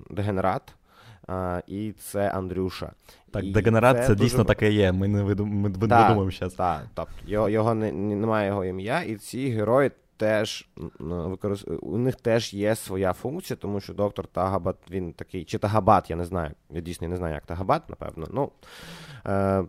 дегенерат. 0.09 0.75
І 1.67 1.91
це 1.91 2.29
Андрюша. 2.29 2.91
Так, 3.31 3.51
дегенерат 3.51 4.05
це, 4.05 4.15
дійсно 4.15 4.37
дуже... 4.37 4.47
таке 4.47 4.71
є. 4.71 4.91
Ми 4.91 5.07
не 5.07 5.23
видумуємо 5.23 6.31
зараз. 6.31 6.53
Так, 6.53 6.81
тобто 6.93 7.13
його 7.27 7.49
його 7.49 7.73
не, 7.73 7.91
немає 7.91 8.47
його 8.47 8.65
ім'я, 8.65 9.01
і 9.01 9.15
ці 9.15 9.49
герої 9.49 9.91
теж 10.17 10.67
використ... 10.99 11.67
у 11.81 11.97
них 11.97 12.15
теж 12.15 12.53
є 12.53 12.75
своя 12.75 13.13
функція, 13.13 13.57
тому 13.61 13.79
що 13.79 13.93
доктор 13.93 14.27
Тагабат, 14.27 14.75
він 14.91 15.13
такий, 15.13 15.43
чи 15.43 15.57
Тагабат, 15.57 16.09
я 16.09 16.15
не 16.15 16.25
знаю. 16.25 16.51
Я 16.69 16.81
дійсно 16.81 17.07
не 17.07 17.17
знаю, 17.17 17.33
як 17.33 17.45
Тагабат, 17.45 17.89
напевно. 17.89 18.27
Ну, 18.31 18.51
е, 19.27 19.63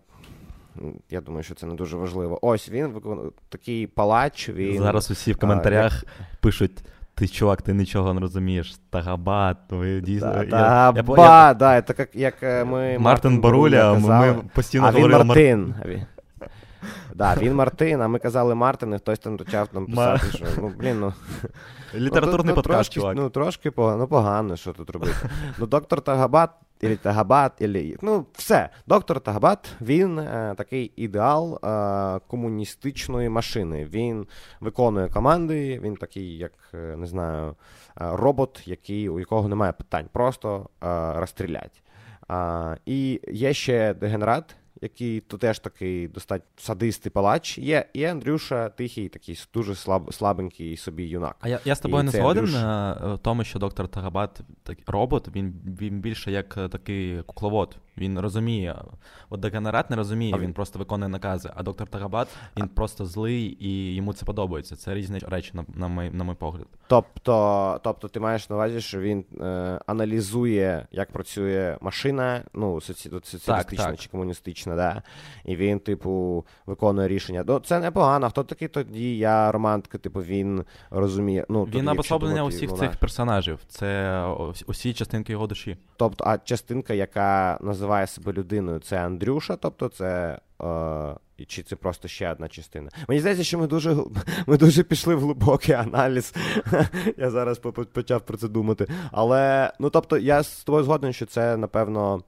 я 1.10 1.20
думаю, 1.20 1.42
що 1.42 1.54
це 1.54 1.66
не 1.66 1.74
дуже 1.74 1.96
важливо. 1.96 2.38
Ось 2.42 2.68
він 2.68 2.86
виконує 2.86 3.30
такий 3.48 3.86
палач. 3.86 4.48
Він, 4.48 4.82
Зараз 4.82 5.10
усі 5.10 5.32
в 5.32 5.38
коментарях 5.38 5.92
а, 5.92 5.96
як... 6.20 6.40
пишуть. 6.40 6.82
Ти, 7.18 7.28
чувак, 7.28 7.62
ти 7.62 7.74
нічого 7.74 8.14
не 8.14 8.20
розумієш. 8.20 8.76
Тагабат, 8.90 9.56
ви 9.70 10.00
дійсно. 10.00 10.44
Тагабат, 10.44 11.18
я, 11.18 11.46
я, 11.48 11.54
да, 11.54 11.82
це 11.82 11.94
як, 11.98 12.08
як 12.14 12.42
е, 12.42 12.64
ми 12.64 12.80
Мартин, 12.80 13.02
Мартин 13.02 13.40
Баруля, 13.40 13.94
ми, 13.94 14.08
ми 14.08 14.42
постійно 14.54 14.86
а 14.86 14.90
говорили 14.90 15.20
він 15.20 15.26
Мартин. 15.26 15.74
Мар... 15.78 16.06
Да, 17.14 17.36
він 17.40 17.54
Мартин, 17.54 18.02
а 18.02 18.08
ми 18.08 18.18
казали 18.18 18.54
Мартин, 18.54 18.94
і 18.94 18.96
хтось 18.96 19.18
там 19.18 19.36
почав 19.36 19.68
нам 19.72 19.86
писати, 19.86 20.26
що 20.34 20.44
ну, 20.58 20.72
блін, 20.78 21.00
ну. 21.00 21.12
Літературний 21.94 22.48
ну, 22.48 22.54
подкаст, 22.54 22.76
трошки, 22.76 22.94
чувак. 22.94 23.16
Ну, 23.16 23.30
трошки 23.30 23.70
погано, 23.70 23.98
ну, 23.98 24.06
погано, 24.06 24.56
що 24.56 24.72
тут 24.72 24.90
робити. 24.90 25.14
Ну, 25.58 25.66
доктор 25.66 26.00
Тагабат, 26.00 26.50
ілі 26.80 26.96
Тагабат, 26.96 27.52
ілі, 27.60 27.96
ну, 28.02 28.26
все. 28.32 28.68
Доктор 28.86 29.20
Тагабат, 29.20 29.72
він 29.80 30.18
е, 30.18 30.54
такий 30.56 30.92
ідеал 30.96 31.54
е, 31.64 32.20
комуністичної 32.26 33.28
машини. 33.28 33.84
Він 33.84 34.26
виконує 34.60 35.08
команди, 35.08 35.80
він 35.82 35.96
такий, 35.96 36.38
як, 36.38 36.52
е, 36.74 36.96
не 36.96 37.06
знаю, 37.06 37.48
е, 37.48 37.54
робот, 37.96 38.62
який, 38.64 39.08
у 39.08 39.18
якого 39.18 39.48
немає 39.48 39.72
питань, 39.72 40.08
просто 40.12 40.68
е, 40.84 41.12
розстрілять. 41.12 41.82
І 42.86 43.20
є 43.28 43.52
ще 43.52 43.94
дегенерат 43.94 44.56
який 44.80 45.20
то 45.20 45.38
теж 45.38 45.58
такий 45.58 46.08
достатньо 46.08 46.46
садистий 46.56 47.12
палач. 47.12 47.58
Є 47.58 47.88
і 47.92 48.04
Андрюша 48.04 48.68
тихий, 48.68 49.08
такий 49.08 49.40
дуже 49.54 49.74
слаб, 49.74 50.14
слабенький 50.14 50.76
собі 50.76 51.04
юнак. 51.04 51.36
А 51.40 51.48
я 51.48 51.60
я 51.64 51.74
з 51.74 51.80
тобою 51.80 52.02
і 52.02 52.06
не 52.06 52.10
згоден 52.10 52.44
Андрюш... 52.44 52.54
Е, 52.54 53.14
в 53.14 53.18
тому, 53.18 53.44
що 53.44 53.58
доктор 53.58 53.88
Тарабат 53.88 54.40
робот, 54.86 55.28
він 55.36 55.54
він 55.80 56.00
більше 56.00 56.32
як 56.32 56.56
е, 56.56 56.68
такий 56.68 57.22
кукловод. 57.22 57.76
Він 57.98 58.18
розуміє. 58.18 58.76
От 59.30 59.40
дегенерат 59.40 59.90
не 59.90 59.96
розуміє, 59.96 60.34
а 60.34 60.38
він 60.38 60.52
просто 60.52 60.78
виконує 60.78 61.08
накази. 61.08 61.50
А 61.54 61.62
доктор 61.62 61.88
Тарабат 61.88 62.28
він 62.56 62.68
просто 62.68 63.06
злий 63.06 63.56
і 63.60 63.94
йому 63.94 64.12
це 64.12 64.26
подобається. 64.26 64.76
Це 64.76 64.94
різні 64.94 65.18
речі, 65.18 65.50
на 65.54 65.64
на, 65.74 65.88
мій, 65.88 66.10
на 66.10 66.24
мій 66.24 66.34
погляд. 66.34 66.66
Тобто, 66.86 67.80
тобто, 67.84 68.08
ти 68.08 68.20
маєш 68.20 68.50
на 68.50 68.56
увазі, 68.56 68.80
що 68.80 69.00
він 69.00 69.24
е, 69.40 69.44
аналізує, 69.86 70.86
як 70.92 71.12
працює 71.12 71.78
машина, 71.80 72.42
ну 72.54 72.80
соціалістична 72.80 73.96
чи 73.96 74.08
комуністична, 74.08 74.76
да? 74.76 75.02
і 75.44 75.56
він, 75.56 75.78
типу, 75.78 76.44
виконує 76.66 77.08
рішення. 77.08 77.44
Ну, 77.46 77.58
Це 77.58 77.80
непогано. 77.80 78.30
Хто 78.30 78.44
такий 78.44 78.68
тоді? 78.68 79.18
Я 79.18 79.52
романтика, 79.52 79.98
типу, 79.98 80.20
він 80.20 80.64
розуміє. 80.90 81.46
Ну, 81.48 81.64
Він 81.64 81.88
обособлення 81.88 82.44
усіх 82.44 82.70
ну, 82.70 82.76
цих 82.76 82.96
персонажів. 82.96 83.58
Це 83.68 84.22
усі 84.66 84.94
частинки 84.94 85.32
його 85.32 85.46
душі. 85.46 85.76
Тобто, 85.96 86.24
а 86.26 86.38
частинка, 86.38 86.94
яка 86.94 87.58
називається 87.60 87.85
називає 87.86 88.06
себе 88.06 88.32
людиною, 88.32 88.78
це 88.78 88.96
Андрюша, 89.06 89.56
тобто 89.56 89.88
це. 89.88 90.38
Е, 90.62 91.14
чи 91.46 91.62
це 91.62 91.76
просто 91.76 92.08
ще 92.08 92.32
одна 92.32 92.48
частина? 92.48 92.90
Мені 93.08 93.20
здається, 93.20 93.44
що 93.44 93.58
ми 93.58 93.66
дуже 93.66 93.96
ми 94.46 94.56
дуже 94.56 94.82
пішли 94.82 95.14
в 95.14 95.20
глибокий 95.20 95.74
аналіз. 95.74 96.34
Я 97.16 97.30
зараз 97.30 97.60
почав 97.92 98.20
про 98.20 98.36
це 98.36 98.48
думати. 98.48 98.86
Але, 99.12 99.72
ну 99.80 99.90
тобто, 99.90 100.18
я 100.18 100.42
з 100.42 100.64
тобою 100.64 100.84
згоден, 100.84 101.12
що 101.12 101.26
це, 101.26 101.56
напевно, 101.56 102.22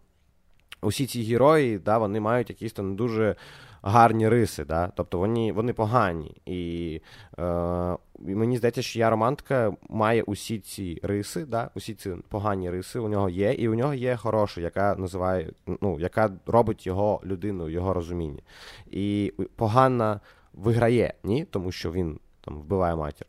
усі 0.83 1.07
ці 1.07 1.23
герої, 1.23 1.79
да, 1.79 1.99
вони 1.99 2.21
мають 2.21 2.51
якісь 2.51 2.73
там 2.73 2.97
дуже 2.97 3.37
гарні 3.83 4.29
риси, 4.29 4.65
да? 4.65 4.93
тобто 4.97 5.19
вони 5.19 5.53
вони 5.53 5.73
погані. 5.73 6.37
І 6.47 7.01
е, 7.39 7.97
мені 8.19 8.57
здається, 8.57 8.83
що 8.83 8.99
я 8.99 9.11
романтика 9.11 9.73
має 9.89 10.23
усі 10.23 10.59
ці 10.59 11.01
риси, 11.03 11.45
да? 11.45 11.71
усі 11.75 11.95
ці 11.95 12.11
погані 12.29 12.71
риси 12.71 12.99
у 12.99 13.09
нього 13.09 13.29
є, 13.29 13.53
і 13.53 13.69
у 13.69 13.75
нього 13.75 13.95
є 13.95 14.17
хороша, 14.17 14.61
яка 14.61 14.95
називає, 14.95 15.51
ну, 15.81 16.01
яка 16.01 16.31
робить 16.47 16.87
його 16.87 17.21
людиною, 17.25 17.71
його 17.71 17.95
розуміння. 17.95 18.43
І 18.91 19.33
погана 19.57 20.21
виграє, 20.53 21.15
ні, 21.25 21.45
тому 21.45 21.73
що 21.73 21.93
він 21.93 22.21
там 22.41 22.59
вбиває 22.59 22.97
матір. 22.97 23.27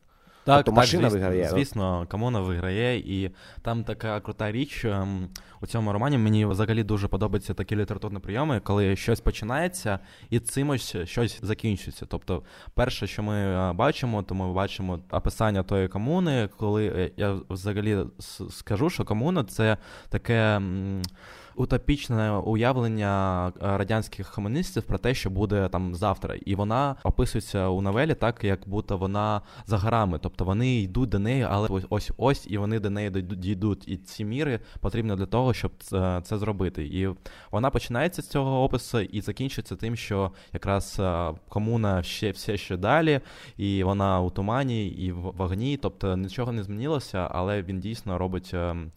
Так, 0.50 0.65
тобто 0.65 0.82
машина 0.82 1.03
так, 1.03 1.12
звісно, 1.12 1.27
виграє. 1.29 1.50
Звісно, 1.50 2.06
Камона 2.10 2.39
виграє, 2.39 2.98
і 2.98 3.32
там 3.62 3.84
така 3.84 4.20
крута 4.20 4.51
річ 4.51 4.86
ем, 4.86 5.27
у 5.62 5.68
цьому 5.68 5.94
романі. 5.94 6.18
Мені 6.18 6.46
взагалі 6.46 6.84
дуже 6.84 7.08
подобаються 7.08 7.53
такі 7.53 7.75
літературні 7.75 8.20
прийоми, 8.20 8.60
коли 8.60 8.96
щось 8.96 9.20
починається 9.20 10.00
і 10.29 10.39
цимось 10.39 10.96
щось 11.03 11.39
закінчується. 11.41 12.06
Тобто, 12.06 12.44
перше, 12.74 13.08
що 13.08 13.24
ми 13.24 13.36
е, 13.36 13.74
бачимо, 13.74 14.24
то 14.24 14.36
ми 14.36 14.53
бачимо 14.53 15.00
описання 15.12 15.63
тої 15.63 15.88
комуни, 15.88 16.50
коли 16.58 16.88
е, 16.88 17.12
я 17.18 17.38
взагалі 17.50 17.98
скажу, 18.50 18.89
що 18.89 19.06
комуна 19.06 19.44
це 19.44 19.77
таке 20.10 20.62
утопічне 21.56 22.32
уявлення 22.32 23.48
е, 23.48 23.51
радянських 23.77 24.32
комуністів 24.32 24.84
про 24.84 24.98
те, 24.98 25.13
що 25.13 25.29
буде 25.29 25.70
там 25.70 25.96
завтра, 25.96 26.36
і 26.36 26.56
вона 26.56 26.96
описується 27.03 27.68
у 27.68 27.82
новелі 27.82 28.13
так, 28.13 28.44
як 28.44 28.60
будто 28.65 28.98
вона 28.98 29.41
за 29.65 29.77
горами, 29.77 30.20
тобто 30.22 30.46
вони 30.46 30.75
йдуть 30.75 31.10
до 31.10 31.20
неї, 31.20 31.48
але 31.50 31.68
ось 31.70 31.86
ось 31.89 32.12
ось 32.18 32.48
і 32.50 32.58
вони 32.58 32.79
до 32.79 32.89
неї 32.89 33.10
дійдуть. 33.22 33.88
І 33.88 33.98
ці 33.98 34.25
міри 34.25 34.60
потрібні 34.79 35.15
для 35.15 35.25
того, 35.25 35.53
щоб 35.53 35.72
це, 35.79 36.22
це 36.24 36.38
зробити. 36.38 36.86
І 36.86 37.10
вона 37.51 37.70
починається 37.70 38.22
з 38.22 38.27
цього 38.27 38.63
опису 38.63 39.00
і 39.00 39.22
закінчується 39.22 39.75
тим, 39.75 39.96
що 39.96 40.32
якраз 40.53 40.98
е, 41.00 41.32
комуна 41.50 42.03
ще 42.03 42.32
все 42.32 42.58
ще 42.58 42.77
далі, 42.77 43.22
і 43.58 43.84
вона 43.84 44.22
у 44.22 44.29
тумані 44.29 44.88
і 44.88 45.12
в 45.12 45.32
вогні, 45.38 45.77
тобто 45.77 46.18
нічого 46.18 46.51
не 46.51 46.63
змінилося, 46.63 47.27
але 47.32 47.62
він 47.62 47.79
дійсно 47.79 48.18
робить 48.18 48.51
ем, 48.53 48.91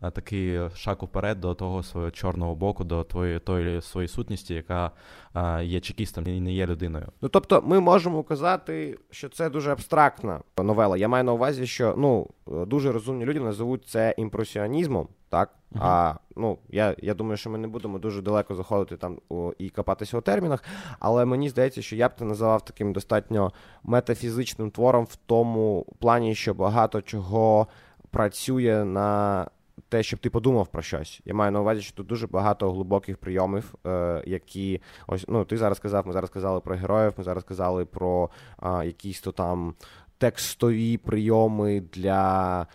такий 0.00 0.60
шаг 0.74 0.96
уперед 1.00 1.40
до 1.40 1.54
того 1.54 1.82
свого 1.82 2.10
чорного 2.10 2.54
боку, 2.54 2.84
до 2.84 3.04
твоєї 3.04 3.38
тої 3.38 3.82
своєї 3.82 4.08
сутності, 4.08 4.54
яка 4.54 4.90
а, 5.32 5.62
є 5.62 5.80
чекістом 5.80 6.26
і 6.26 6.40
не 6.40 6.52
є 6.52 6.66
людиною. 6.66 7.06
Ну 7.22 7.28
тобто, 7.28 7.62
ми 7.66 7.80
можемо 7.80 8.22
казати, 8.22 8.98
що 9.10 9.28
це 9.28 9.50
дуже 9.50 9.72
абстрактна 9.72 10.40
новела. 10.58 10.96
Я 10.96 11.08
маю 11.08 11.24
на 11.24 11.32
увазі, 11.32 11.66
що 11.66 11.94
ну 11.98 12.28
дуже 12.66 12.92
розумні 12.92 13.24
люди 13.24 13.40
називуть 13.40 13.86
це 13.86 14.14
імпресіонізмом, 14.16 15.08
так 15.28 15.54
uh-huh. 15.72 15.78
а 15.82 16.14
ну 16.36 16.58
я 16.68 16.96
я 16.98 17.14
думаю, 17.14 17.36
що 17.36 17.50
ми 17.50 17.58
не 17.58 17.68
будемо 17.68 17.98
дуже 17.98 18.22
далеко 18.22 18.54
заходити 18.54 18.96
там 18.96 19.18
о, 19.28 19.52
і 19.58 19.68
копатися 19.68 20.18
у 20.18 20.20
термінах, 20.20 20.64
але 20.98 21.24
мені 21.24 21.48
здається, 21.48 21.82
що 21.82 21.96
я 21.96 22.08
б 22.08 22.12
це 22.18 22.24
називав 22.24 22.64
таким 22.64 22.92
достатньо 22.92 23.52
метафізичним 23.82 24.70
твором 24.70 25.04
в 25.04 25.16
тому 25.16 25.86
плані, 25.98 26.34
що 26.34 26.54
багато 26.54 27.02
чого 27.02 27.66
працює 28.10 28.84
на 28.84 29.46
те, 29.88 30.02
щоб 30.02 30.20
ти 30.20 30.30
подумав 30.30 30.66
про 30.66 30.82
щось. 30.82 31.20
Я 31.24 31.34
маю 31.34 31.52
на 31.52 31.60
увазі, 31.60 31.82
що 31.82 31.96
тут 31.96 32.06
дуже 32.06 32.26
багато 32.26 32.72
глибоких 32.72 33.18
прийомів, 33.18 33.74
е, 33.86 34.22
які 34.26 34.80
ось 35.06 35.24
ну 35.28 35.44
ти 35.44 35.56
зараз 35.56 35.78
сказав, 35.78 36.06
ми 36.06 36.12
зараз 36.12 36.30
казали 36.30 36.60
про 36.60 36.76
героїв, 36.76 37.12
ми 37.16 37.24
зараз 37.24 37.44
казали 37.44 37.84
про 37.84 38.30
е, 38.62 38.86
якісь 38.86 39.20
то 39.20 39.32
там 39.32 39.74
текстові 40.18 40.96
прийоми 40.96 41.80
для 41.92 42.62
е, 42.62 42.66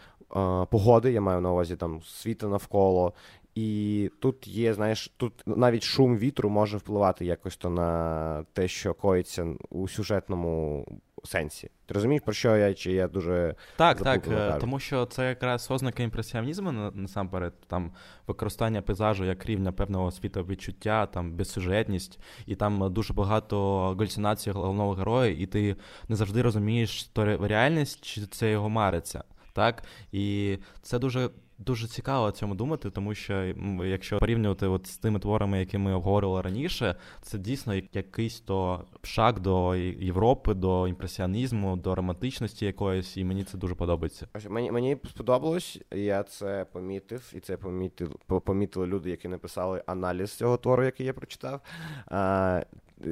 погоди. 0.70 1.12
Я 1.12 1.22
маю 1.22 1.42
на 1.42 1.52
увазі 1.52 1.76
там 1.76 2.02
світа 2.02 2.48
навколо. 2.48 3.14
І 3.56 4.12
тут 4.20 4.48
є, 4.48 4.74
знаєш, 4.74 5.14
тут 5.18 5.34
навіть 5.46 5.84
шум 5.84 6.18
вітру 6.18 6.50
може 6.50 6.78
впливати 6.78 7.26
якось 7.26 7.58
то 7.58 7.70
на 7.70 8.46
те, 8.54 8.68
що 8.68 8.94
коїться 8.94 9.48
у 9.70 9.88
сюжетному 9.88 10.86
сенсі. 11.24 11.70
Ти 11.86 11.94
розумієш, 11.94 12.22
про 12.25 12.34
що 12.34 12.58
я 12.58 12.74
чи 12.74 12.92
я 12.92 13.08
дуже 13.08 13.56
так, 13.75 14.01
так, 14.01 14.24
кажу? 14.24 14.60
тому 14.60 14.80
що 14.80 15.06
це 15.06 15.30
якраз 15.30 15.68
ознака 15.72 16.03
імпресіонізму 16.03 16.72
насамперед, 16.72 17.53
там 17.68 17.92
використання 18.27 18.82
пейзажу 18.82 19.25
як 19.25 19.46
рівня 19.46 19.72
певного 19.72 20.12
світовідчуття, 20.12 21.06
там 21.06 21.32
безсюжетність, 21.32 22.20
і 22.46 22.56
там 22.56 22.94
дуже 22.94 23.13
багато 23.13 23.80
галюцинацій 24.00 24.51
головного 24.51 24.92
героя, 24.92 25.36
і 25.39 25.46
ти 25.46 25.75
не 26.08 26.15
завжди 26.15 26.42
розумієш, 26.42 27.03
то 27.03 27.48
реальність 27.48 28.01
чи 28.01 28.22
це 28.22 28.51
його 28.51 28.70
мариться. 28.70 29.24
Так, 29.53 29.84
і 30.12 30.58
це 30.82 31.00
дуже 31.00 31.30
дуже 31.65 31.88
цікаво 31.88 32.32
цьому 32.32 32.55
думати, 32.55 32.89
тому 32.89 33.15
що 33.15 33.43
якщо 33.86 34.20
порівнювати 34.20 34.67
от 34.67 34.88
з 34.88 34.98
тими 34.98 35.20
творами, 35.20 35.60
які 35.60 35.77
ми 35.77 35.93
обговорювали 35.93 36.41
раніше, 36.41 36.96
це 37.22 37.38
дійсно 37.38 37.74
якийсь 37.93 38.39
то 38.39 38.86
шаг 39.03 39.39
до 39.39 39.75
Європи, 39.75 40.53
до 40.53 40.88
імпресіонізму, 40.88 41.75
до 41.75 41.96
романтичності 41.96 42.65
якоїсь, 42.65 43.17
і 43.17 43.24
мені 43.24 43.43
це 43.43 43.58
дуже 43.58 43.75
подобається. 43.75 44.27
Мені 44.50 44.72
мені 44.72 44.98
сподобалось, 45.10 45.79
я 45.91 46.24
це 46.24 46.65
помітив, 46.72 47.34
і 47.36 47.39
це 47.39 47.58
помітив, 47.58 48.15
помітили 48.46 48.88
люди, 48.88 49.10
які 49.10 49.27
написали 49.27 49.84
аналіз 49.86 50.32
цього 50.32 50.58
твору, 50.58 50.84
який 50.84 51.05
я 51.05 51.13
прочитав. 51.13 51.62
А, 52.08 52.62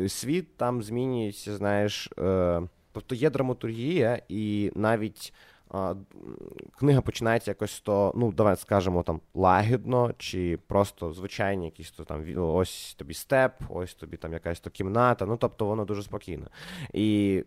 Світ 0.08 0.58
там 0.58 0.84
змінюється, 0.84 1.58
знаєш, 1.58 2.10
е, 2.20 2.62
тобто 2.91 3.15
є 3.15 3.29
драматургія, 3.29 4.22
і 4.29 4.72
навіть 4.75 5.34
книга 6.78 7.01
починається 7.01 7.51
якось 7.51 7.80
то, 7.80 8.13
ну, 8.16 8.32
давай 8.32 8.56
скажемо 8.56 9.04
там 9.04 9.22
лагідно, 9.34 10.13
чи 10.18 10.60
просто 10.68 11.13
звичайні 11.13 11.66
якісь 11.66 11.92
то 11.92 12.04
там 12.04 12.25
ось 12.38 12.96
тобі 12.96 13.13
степ, 13.13 13.51
ось 13.70 13.94
тобі 13.94 14.18
там 14.18 14.34
якась 14.34 14.60
то 14.60 14.70
кімната. 14.70 15.25
Ну, 15.25 15.38
тобто 15.38 15.66
воно 15.66 15.86
дуже 15.86 16.04
спокійно. 16.04 16.48
І 16.94 17.44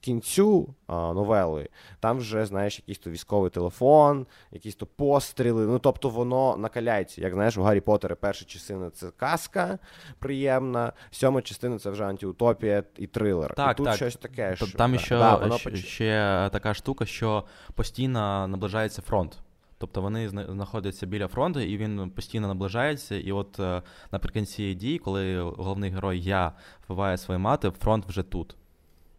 кінцю 0.00 0.74
а, 0.86 1.12
новели 1.12 1.68
там 2.00 2.18
вже 2.18 2.46
знаєш 2.46 2.78
якийсь 2.78 2.98
то 2.98 3.10
військовий 3.10 3.50
телефон, 3.50 4.26
якісь 4.52 4.74
то 4.74 4.86
постріли. 4.86 5.66
Ну 5.66 5.78
тобто 5.78 6.08
воно 6.08 6.56
накаляється. 6.56 7.20
Як 7.20 7.34
знаєш, 7.34 7.56
у 7.56 7.62
Гаррі 7.62 7.80
Поттері 7.80 8.14
перша 8.20 8.44
частина 8.44 8.90
це 8.90 9.10
казка 9.10 9.78
приємна, 10.18 10.92
сьома 11.10 11.42
частина 11.42 11.78
це 11.78 11.90
вже 11.90 12.04
антиутопія 12.04 12.82
і 12.96 13.06
трилер. 13.06 13.54
Так, 13.54 13.72
і 13.72 13.76
тут 13.76 13.86
так. 13.86 13.96
щось 13.96 14.16
таке. 14.16 14.56
Що, 14.56 14.66
там 14.66 14.98
ще, 14.98 15.18
да, 15.18 15.36
воно... 15.36 15.58
ще 15.76 16.48
така 16.52 16.74
штука, 16.74 17.06
що 17.06 17.44
постійно 17.74 18.48
наближається 18.48 19.02
фронт. 19.02 19.38
Тобто 19.78 20.02
вони 20.02 20.28
знаходяться 20.28 21.06
біля 21.06 21.28
фронту, 21.28 21.60
і 21.60 21.76
він 21.76 22.10
постійно 22.10 22.48
наближається. 22.48 23.14
І 23.14 23.32
от 23.32 23.60
е, 23.60 23.82
наприкінці 24.12 24.74
дій, 24.74 24.98
коли 24.98 25.40
головний 25.40 25.90
герой 25.90 26.20
я 26.20 26.52
вбиває 26.84 27.18
свою 27.18 27.40
мати, 27.40 27.70
фронт 27.70 28.06
вже 28.06 28.22
тут. 28.22 28.56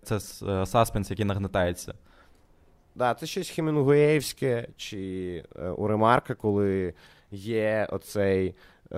Це 0.04 0.16
е, 0.16 0.66
саспенс, 0.66 1.10
який 1.10 1.26
нагнетається. 1.26 1.94
Да, 2.96 3.14
це 3.14 3.26
щось 3.26 3.50
хемінгуєвське 3.50 4.68
чи 4.78 5.44
е, 5.56 5.70
у 5.70 5.88
Ремарка, 5.88 6.36
коли 6.36 6.94
є 7.32 7.88
оцей, 7.92 8.56
е, 8.92 8.98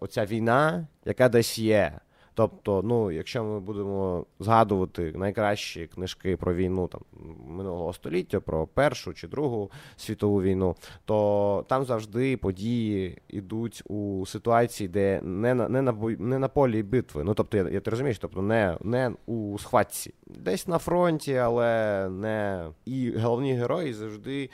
оця 0.00 0.26
війна, 0.26 0.86
яка 1.04 1.28
десь 1.28 1.58
є. 1.58 2.00
Тобто, 2.34 2.82
ну, 2.82 3.10
якщо 3.10 3.44
ми 3.44 3.60
будемо 3.60 4.26
згадувати 4.40 5.12
найкращі 5.16 5.86
книжки 5.86 6.36
про 6.36 6.54
війну 6.54 6.88
там 6.88 7.00
минулого 7.46 7.92
століття, 7.92 8.40
про 8.40 8.66
Першу 8.66 9.14
чи 9.14 9.28
Другу 9.28 9.70
світову 9.96 10.42
війну, 10.42 10.76
то 11.04 11.64
там 11.68 11.84
завжди 11.84 12.36
події 12.36 13.18
йдуть 13.28 13.82
у 13.86 14.26
ситуації, 14.26 14.88
де 14.88 15.20
не 15.22 15.54
на 15.54 15.68
не 15.68 15.82
на 15.82 15.92
не 16.18 16.38
на 16.38 16.48
полі 16.48 16.82
битви. 16.82 17.24
Ну 17.24 17.34
тобто, 17.34 17.56
я, 17.56 17.68
я 17.68 17.80
ти 17.80 17.90
розумієш, 17.90 18.18
тобто 18.18 18.42
не 18.42 18.76
не 18.80 19.12
у 19.26 19.58
схватці, 19.58 20.14
десь 20.26 20.68
на 20.68 20.78
фронті, 20.78 21.34
але 21.34 22.08
не 22.08 22.68
і 22.84 23.10
головні 23.10 23.54
герої 23.54 23.92
завжди 23.92 24.50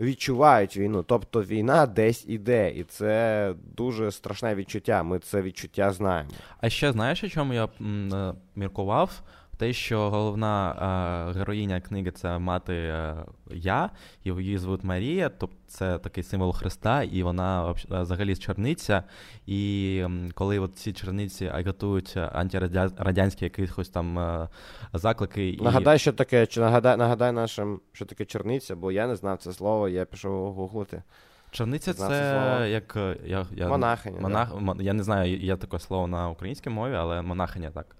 відчувають 0.00 0.76
війну. 0.76 1.02
Тобто 1.02 1.42
війна 1.42 1.86
десь 1.86 2.24
іде, 2.28 2.70
і 2.70 2.84
це 2.84 3.54
дуже 3.76 4.10
страшне 4.10 4.54
відчуття. 4.54 5.02
Ми 5.02 5.18
це 5.18 5.42
відчуття 5.42 5.92
знаємо. 5.92 6.30
А 6.60 6.68
ще 6.68 6.92
знаєш, 6.92 7.24
о 7.24 7.28
чому 7.28 7.54
я 7.54 7.68
м, 7.80 8.14
е, 8.14 8.34
міркував? 8.56 9.22
Те, 9.60 9.72
що 9.72 10.10
головна 10.10 10.74
а, 10.78 11.32
героїня 11.38 11.80
книги 11.80 12.10
це 12.10 12.38
мати 12.38 12.72
а, 12.72 12.96
е, 12.96 13.24
я, 13.50 13.90
і 14.24 14.30
її 14.30 14.58
звуть 14.58 14.84
Марія, 14.84 15.28
тобто 15.28 15.56
це 15.66 15.98
такий 15.98 16.24
символ 16.24 16.52
Христа, 16.52 17.02
і 17.02 17.22
вона 17.22 17.74
взагалі 17.90 18.36
черниця. 18.36 19.02
І 19.46 20.04
коли 20.34 20.58
от 20.58 20.76
ці 20.76 20.92
черниці 20.92 21.46
агітують 21.46 22.16
антирадянські 22.16 23.44
якихось 23.44 23.88
там 23.88 24.18
а, 24.18 24.48
заклики. 24.92 25.58
Нагадай, 25.60 25.98
що 25.98 26.12
таке, 26.12 26.46
чи 26.46 26.60
нагадай, 26.60 26.96
нагадай 26.96 27.32
нашим, 27.32 27.80
що 27.92 28.04
таке 28.04 28.24
черниця, 28.24 28.76
бо 28.76 28.92
я 28.92 29.06
не 29.06 29.16
знав 29.16 29.38
це 29.38 29.52
слово, 29.52 29.88
я 29.88 30.04
пішов 30.04 30.54
гуглити. 30.54 31.02
Черниця 31.50 31.94
це, 31.94 32.08
це 32.08 32.70
як 32.70 32.96
я, 33.24 33.46
я, 33.50 33.68
монахиня. 33.68 34.20
Монах, 34.20 34.52
да. 34.60 34.82
Я 34.82 34.92
не 34.92 35.02
знаю, 35.02 35.36
є 35.36 35.56
таке 35.56 35.78
слово 35.78 36.06
на 36.06 36.28
українській 36.28 36.70
мові, 36.70 36.94
але 36.94 37.22
монахиня 37.22 37.70
так. 37.70 37.96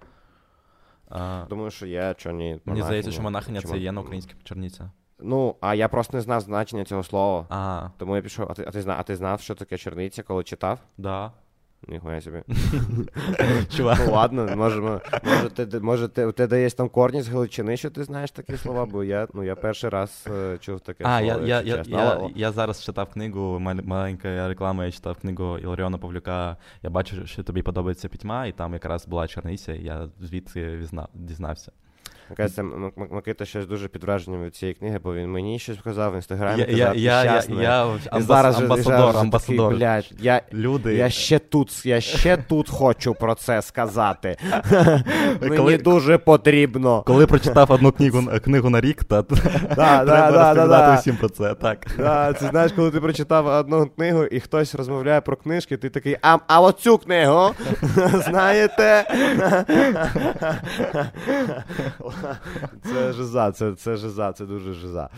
А, 1.11 1.45
Думаю, 1.49 1.71
що 1.71 1.85
є 1.85 2.13
чорні. 2.17 2.59
Мені 2.65 2.81
здається, 2.81 3.11
що 3.11 3.21
монахиня 3.21 3.61
це 3.61 3.77
є 3.77 3.91
на 3.91 4.01
українській 4.01 4.35
черниця. 4.43 4.91
Ну, 5.19 5.55
а 5.61 5.75
я 5.75 5.87
просто 5.87 6.17
не 6.17 6.21
знав 6.21 6.41
значення 6.41 6.85
цього 6.85 7.03
слова. 7.03 7.45
Ага. 7.49 7.91
Тому 7.97 8.15
я 8.15 8.21
пішов. 8.21 8.47
А 8.49 8.53
ти 8.53 8.63
а 8.67 8.71
ти, 8.71 8.83
а 8.87 9.03
ти 9.03 9.15
знав, 9.15 9.41
що 9.41 9.55
таке 9.55 9.77
черниця, 9.77 10.23
коли 10.23 10.43
читав? 10.43 10.79
Да. 10.97 11.31
Ніхуя 11.87 12.21
собі. 12.21 12.43
Чувак. 13.77 13.99
Ну 14.05 14.11
ладно, 14.11 14.55
може, 14.55 14.81
може, 14.81 15.49
ти, 15.49 15.79
може 15.79 16.07
ти, 16.07 16.25
у 16.25 16.31
тебе 16.31 16.61
є 16.61 16.69
там 16.69 16.89
корні 16.89 17.21
з 17.21 17.29
Галичини, 17.29 17.77
що 17.77 17.89
ти 17.89 18.03
знаєш 18.03 18.31
такі 18.31 18.57
слова, 18.57 18.85
бо 18.85 19.03
я 19.03 19.27
ну, 19.33 19.43
я 19.43 19.55
перший 19.55 19.89
раз 19.89 20.27
е, 20.31 20.57
чув 20.57 20.79
таке 20.79 21.03
а, 21.07 21.19
слово. 21.19 21.45
Я 21.45 21.61
я, 21.61 21.75
я, 21.75 21.83
я, 21.87 22.29
я 22.35 22.51
зараз 22.51 22.83
читав 22.83 23.09
книгу, 23.09 23.59
маленька 23.59 24.47
реклама, 24.47 24.85
я 24.85 24.91
читав 24.91 25.17
книгу 25.17 25.57
Іларіона 25.57 25.97
Павлюка. 25.97 26.57
Я 26.83 26.89
бачу, 26.89 27.27
що 27.27 27.43
тобі 27.43 27.61
подобається 27.61 28.09
пітьма, 28.09 28.45
і 28.45 28.51
там 28.51 28.73
якраз 28.73 29.07
була 29.07 29.27
черниця, 29.27 29.73
і 29.73 29.83
я 29.83 30.09
звідси 30.19 30.87
дізнався. 31.13 31.71
Кажеться, 32.37 32.63
Микита 33.11 33.45
щось 33.45 33.67
дуже 33.67 33.87
під 33.87 34.03
враженням 34.03 34.43
від 34.43 34.55
цієї 34.55 34.75
книги, 34.75 34.99
бо 35.03 35.13
він 35.13 35.31
мені 35.31 35.59
щось 35.59 35.77
показав 35.77 36.13
в 36.13 36.15
інстаграмі. 36.15 36.65
Я 36.69 36.93
я, 36.95 37.23
я, 37.23 37.43
я, 37.61 37.97
амбас, 38.09 38.27
зараз 38.27 38.61
амбасадор, 38.61 39.17
амбасадор. 39.17 39.75
Блядь, 39.75 40.11
я, 40.19 40.41
Люди. 40.53 40.95
я 40.95 41.09
ще 41.09 41.39
тут 41.39 41.85
я 41.85 42.01
ще 42.01 42.37
тут 42.37 42.69
хочу 42.69 43.13
про 43.13 43.35
це 43.35 43.61
сказати. 43.61 44.37
Мені 45.41 45.57
коли, 45.57 45.77
дуже 45.77 46.17
потрібно. 46.17 47.03
Коли 47.07 47.27
прочитав 47.27 47.71
одну 47.71 47.91
книгу 47.91 48.23
книгу 48.43 48.69
на 48.69 48.81
рік, 48.81 49.03
то 49.03 49.23
треба 49.23 50.05
да, 50.05 50.31
розповідати 50.31 50.67
да, 50.67 50.97
усім 50.99 51.15
про 51.17 51.29
це. 51.29 51.55
так. 51.55 51.87
Да, 51.97 52.33
Ти 52.33 52.47
знаєш, 52.47 52.71
коли 52.71 52.91
ти 52.91 53.01
прочитав 53.01 53.47
одну 53.47 53.89
книгу 53.95 54.23
і 54.23 54.39
хтось 54.39 54.75
розмовляє 54.75 55.21
про 55.21 55.35
книжки, 55.35 55.77
ти 55.77 55.89
такий, 55.89 56.17
а 56.21 56.37
а 56.47 56.61
оцю 56.61 56.97
книгу 56.97 57.51
знаєте? 58.25 59.05
Це 62.83 63.13
жиза, 63.13 63.51
це 63.51 63.75
це 63.75 63.95
жиза, 63.95 64.33
це 64.33 64.45
дуже 64.45 64.73
жиза. 64.73 65.09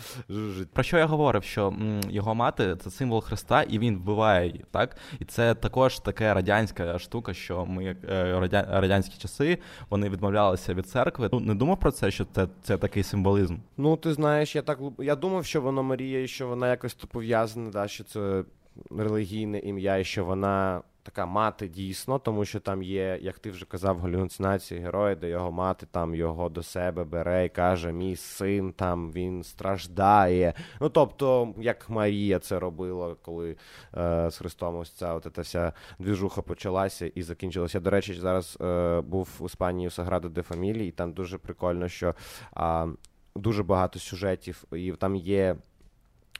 Про 0.74 0.84
що 0.84 0.98
я 0.98 1.06
говорив? 1.06 1.44
Що 1.44 1.74
його 2.10 2.36
мати 2.36 2.76
це 2.76 2.90
символ 2.90 3.22
Христа, 3.22 3.64
і 3.64 3.80
він 3.80 3.98
вбиває 3.98 4.48
її, 4.48 4.66
так? 4.72 4.98
І 5.20 5.26
це 5.26 5.56
також 5.56 6.00
така 6.00 6.34
радянська 6.34 7.00
штука, 7.00 7.34
що 7.34 7.66
ми, 7.66 7.84
як 7.84 7.98
е, 8.10 8.40
радя... 8.40 8.68
радянські 8.70 9.18
часи, 9.18 9.58
вони 9.90 10.10
відмовлялися 10.10 10.74
від 10.74 10.88
церкви. 10.88 11.30
Ну 11.34 11.40
не 11.40 11.56
думав 11.56 11.80
про 11.80 11.92
це, 11.92 12.12
що 12.12 12.26
це 12.26 12.48
це 12.62 12.78
такий 12.78 13.04
символізм. 13.04 13.58
Ну, 13.78 13.98
ти 13.98 14.14
знаєш, 14.14 14.56
я 14.56 14.62
так 14.62 14.80
я 15.00 15.16
думав, 15.16 15.46
що 15.46 15.62
воно 15.62 15.84
Марія, 15.84 16.24
і 16.24 16.28
що 16.28 16.48
вона 16.48 16.70
якось 16.70 16.94
то 16.94 17.08
пов'язана, 17.08 17.70
да, 17.70 17.88
що 17.88 18.04
це 18.04 18.44
релігійне 18.92 19.60
ім'я, 19.60 19.98
і 19.98 20.04
що 20.04 20.26
вона 20.26 20.82
така 21.04 21.26
мати 21.26 21.68
дійсно, 21.68 22.20
тому 22.20 22.46
що 22.46 22.60
там 22.60 22.84
є, 22.84 23.20
як 23.22 23.40
ти 23.40 23.52
вже 23.52 23.66
казав, 23.66 24.00
галюцинації 24.00 24.80
героя, 24.80 25.16
де 25.16 25.30
його 25.30 25.52
мати 25.52 25.86
там 25.92 26.16
його 26.16 26.50
до 26.50 26.64
себе 26.64 27.04
бере 27.04 27.46
і 27.46 27.50
каже: 27.50 27.92
Мій 27.92 28.16
син 28.16 28.74
там 28.74 29.12
він 29.12 29.44
страждає. 29.44 30.54
Ну 30.82 30.90
тобто, 30.90 31.54
як 31.58 31.90
Марія 31.90 32.40
це 32.40 32.60
робила, 32.60 33.16
коли 33.22 33.56
е, 33.98 34.30
з 34.32 34.38
Христом 34.38 34.78
ось 34.78 34.92
ця 34.92 35.14
от 35.14 35.28
ця 35.36 35.42
вся 35.42 35.74
двіжуха 36.00 36.42
почалася 36.42 37.06
і 37.06 37.22
закінчилася. 37.22 37.80
До 37.80 37.90
речі, 37.90 38.14
зараз 38.14 38.58
е, 38.62 39.02
був 39.02 39.30
в 39.40 39.46
Іспанії 39.46 39.88
у 39.88 39.92
Саграду 39.92 40.30
де 40.30 40.42
Фамілії, 40.42 40.90
і 40.90 40.92
там 40.92 41.14
дуже 41.14 41.38
прикольно, 41.38 41.88
що 41.88 42.16
е, 42.58 42.88
дуже 43.36 43.64
багато 43.64 44.00
сюжетів, 44.00 44.64
і 44.74 44.92
там 44.92 45.16
є. 45.16 45.56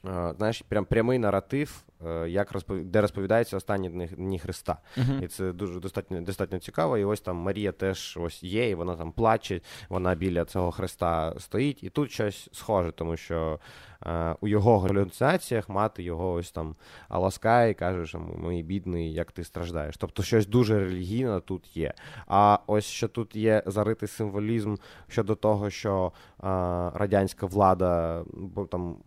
Е, 0.06 0.34
знаєш, 0.38 0.62
прям 0.62 0.86
прямий 0.86 1.20
наратив 1.20 1.84
як 2.28 2.52
розпов... 2.52 2.84
де 2.84 3.02
розповідається 3.02 3.58
останні 3.58 3.90
дні, 3.90 4.40
Христа. 4.40 4.78
Uh-huh. 4.98 5.24
І 5.24 5.28
це 5.28 5.52
дуже 5.52 5.80
достатньо 5.80 6.22
достатньо 6.22 6.60
цікаво. 6.60 6.98
І 6.98 7.06
ось 7.06 7.22
там 7.22 7.36
Марія 7.36 7.72
теж 7.72 8.18
ось 8.22 8.44
є, 8.44 8.70
і 8.70 8.76
вона 8.76 8.96
там 8.96 9.12
плаче, 9.12 9.62
вона 9.90 10.16
біля 10.16 10.46
цього 10.46 10.72
Христа 10.72 11.34
стоїть. 11.40 11.84
І 11.84 11.90
тут 11.90 12.12
щось 12.12 12.50
схоже, 12.52 12.92
тому 12.92 13.18
що 13.18 13.60
е, 14.06 14.36
у 14.42 14.48
його 14.48 14.80
галюцинаціях 14.80 15.70
мати 15.70 16.04
його 16.04 16.34
ось 16.34 16.52
там 16.52 16.76
ласкає 17.10 17.72
і 17.72 17.74
каже, 17.74 18.06
що 18.06 18.20
мій 18.20 18.64
бідний, 18.64 19.14
як 19.14 19.32
ти 19.32 19.44
страждаєш. 19.44 19.98
Тобто 19.98 20.24
щось 20.24 20.48
дуже 20.48 20.80
релігійне 20.80 21.40
тут 21.40 21.78
є. 21.78 21.94
А 22.28 22.60
ось 22.68 22.86
що 22.86 23.08
тут 23.08 23.36
є 23.36 23.64
заритий 23.66 24.10
символізм 24.10 24.76
щодо 25.08 25.36
того, 25.36 25.70
що 25.70 26.12
е, 26.14 26.48
радянська 26.94 27.46
влада 27.46 28.24
там 28.70 28.98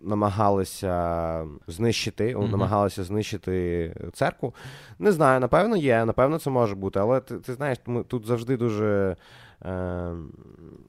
намагалася 0.00 1.46
знищити 1.66 2.21
знищити, 2.30 2.46
mm-hmm. 2.46 2.50
намагалися 2.50 3.04
знищити 3.04 3.94
церкву. 4.12 4.54
Не 4.98 5.12
знаю, 5.12 5.40
напевно, 5.40 5.76
є, 5.76 6.04
напевно, 6.04 6.38
це 6.38 6.50
може 6.50 6.74
бути. 6.74 7.00
Але 7.00 7.20
ти 7.20 7.36
ти 7.36 7.54
знаєш, 7.54 7.78
ми 7.86 8.02
тут 8.02 8.26
завжди 8.26 8.56
дуже 8.56 9.16
е, 9.64 10.10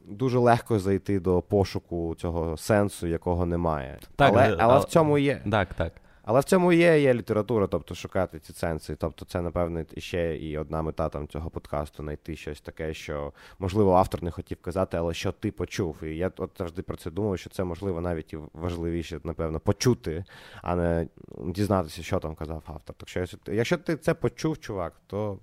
дуже 0.05 0.39
легко 0.39 0.79
зайти 0.79 1.19
до 1.19 1.41
пошуку 1.41 2.15
цього 2.17 2.57
сенсу, 2.57 3.07
якого 3.07 3.45
немає. 3.45 3.99
Так, 4.15 4.31
Але 4.33 4.45
але, 4.45 4.57
але 4.59 4.79
в 4.79 4.83
цьому 4.83 5.17
є. 5.17 5.41
Так, 5.51 5.73
так. 5.73 5.91
Але 6.25 6.39
в 6.39 6.43
цьому 6.43 6.73
є 6.73 6.99
є 6.99 7.13
література, 7.13 7.67
тобто 7.67 7.95
шукати 7.95 8.39
ці 8.39 8.53
сенси. 8.53 8.95
Тобто, 8.95 9.25
це, 9.25 9.41
напевне, 9.41 9.85
ще 9.97 10.37
і 10.37 10.57
одна 10.57 10.81
мета 10.81 11.09
там 11.09 11.27
цього 11.27 11.49
подкасту 11.49 12.03
знайти 12.03 12.35
щось 12.35 12.61
таке, 12.61 12.93
що, 12.93 13.33
можливо, 13.59 13.93
автор 13.93 14.23
не 14.23 14.31
хотів 14.31 14.57
казати, 14.61 14.97
але 14.97 15.13
що 15.13 15.31
ти 15.31 15.51
почув. 15.51 16.03
І 16.03 16.17
я 16.17 16.31
от 16.37 16.51
завжди 16.57 16.81
про 16.81 16.97
це 16.97 17.11
думав, 17.11 17.39
що 17.39 17.49
це 17.49 17.63
можливо 17.63 18.01
навіть 18.01 18.33
і 18.33 18.37
важливіше, 18.53 19.19
напевно, 19.23 19.59
почути, 19.59 20.25
а 20.61 20.75
не 20.75 21.07
дізнатися, 21.45 22.03
що 22.03 22.19
там 22.19 22.35
казав 22.35 22.63
автор. 22.65 22.95
Так 22.95 23.09
що, 23.09 23.25
якщо 23.47 23.77
ти 23.77 23.97
це 23.97 24.13
почув, 24.13 24.59
чувак, 24.59 24.93
то 25.07 25.39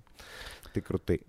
ти 0.73 0.81
крутий. 0.81 1.21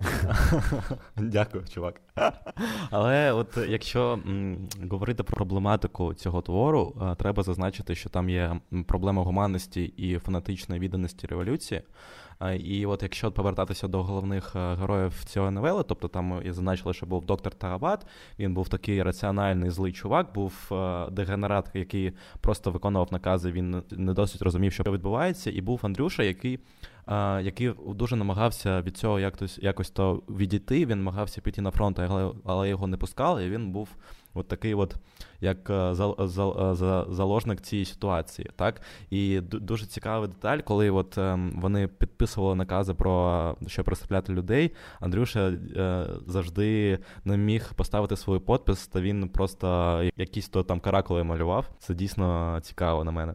Дякую, 1.16 1.64
чувак. 1.68 2.00
Але 2.90 3.32
от 3.32 3.58
якщо 3.68 4.12
м, 4.12 4.68
говорити 4.90 5.22
про 5.22 5.36
проблематику 5.36 6.14
цього 6.14 6.42
твору, 6.42 6.96
е, 7.02 7.14
треба 7.14 7.42
зазначити, 7.42 7.94
що 7.94 8.08
там 8.08 8.28
є 8.28 8.60
проблема 8.86 9.22
гуманності 9.22 9.84
і 9.84 10.18
фанатичної 10.18 10.80
відданості 10.80 11.26
революції. 11.26 11.82
А, 12.38 12.52
і 12.52 12.86
от 12.86 13.02
якщо 13.02 13.32
повертатися 13.32 13.88
до 13.88 14.02
головних 14.02 14.56
е, 14.56 14.74
героїв 14.74 15.24
цього 15.24 15.50
новели, 15.50 15.82
тобто 15.88 16.08
там 16.08 16.42
я 16.44 16.52
зазначили, 16.52 16.94
що 16.94 17.06
був 17.06 17.26
доктор 17.26 17.54
Тарабат, 17.54 18.06
він 18.38 18.54
був 18.54 18.68
такий 18.68 19.02
раціональний 19.02 19.70
злий 19.70 19.92
чувак, 19.92 20.32
був 20.34 20.68
е, 20.72 21.10
дегенерат, 21.10 21.70
який 21.74 22.12
просто 22.40 22.70
виконував 22.70 23.08
накази, 23.12 23.52
він 23.52 23.82
не 23.90 24.12
досить 24.12 24.42
розумів, 24.42 24.72
що 24.72 24.82
відбувається, 24.82 25.50
і 25.50 25.60
був 25.60 25.80
Андрюша, 25.82 26.22
який 26.22 26.58
який 27.42 27.72
дуже 27.88 28.16
намагався 28.16 28.82
від 28.82 28.96
цього 28.96 29.20
якось 29.20 29.58
якось 29.62 29.90
то 29.90 30.22
відійти. 30.28 30.86
Він 30.86 30.98
намагався 30.98 31.40
піти 31.40 31.62
на 31.62 31.70
фронт, 31.70 31.98
але 31.98 32.32
але 32.44 32.68
його 32.68 32.86
не 32.86 32.96
пускали. 32.96 33.44
і 33.44 33.50
Він 33.50 33.72
був 33.72 33.88
от 34.34 34.48
такий, 34.48 34.74
от 34.74 34.96
як 35.40 35.70
е, 35.70 35.94
зал, 35.94 36.16
зал, 36.20 36.72
е, 36.72 36.74
заложник 37.14 37.60
цієї 37.60 37.86
ситуації. 37.86 38.50
Так 38.56 38.80
і 39.10 39.40
дуже 39.40 39.86
цікава 39.86 40.26
деталь, 40.26 40.58
коли 40.58 40.90
от 40.90 41.18
ем, 41.18 41.52
вони 41.60 41.88
підписували 41.88 42.54
накази 42.54 42.94
про 42.94 43.56
що 43.66 43.82
розстріляти 43.82 44.32
людей. 44.32 44.70
Андрюша 45.00 45.48
е, 45.48 46.06
завжди 46.26 46.98
не 47.24 47.36
міг 47.36 47.74
поставити 47.74 48.16
свій 48.16 48.38
подпис, 48.38 48.86
та 48.86 49.00
він 49.00 49.28
просто 49.28 50.00
якісь 50.16 50.48
то 50.48 50.62
там 50.62 50.80
каракули 50.80 51.24
малював. 51.24 51.70
Це 51.78 51.94
дійсно 51.94 52.58
цікаво 52.62 53.04
на 53.04 53.10
мене. 53.10 53.34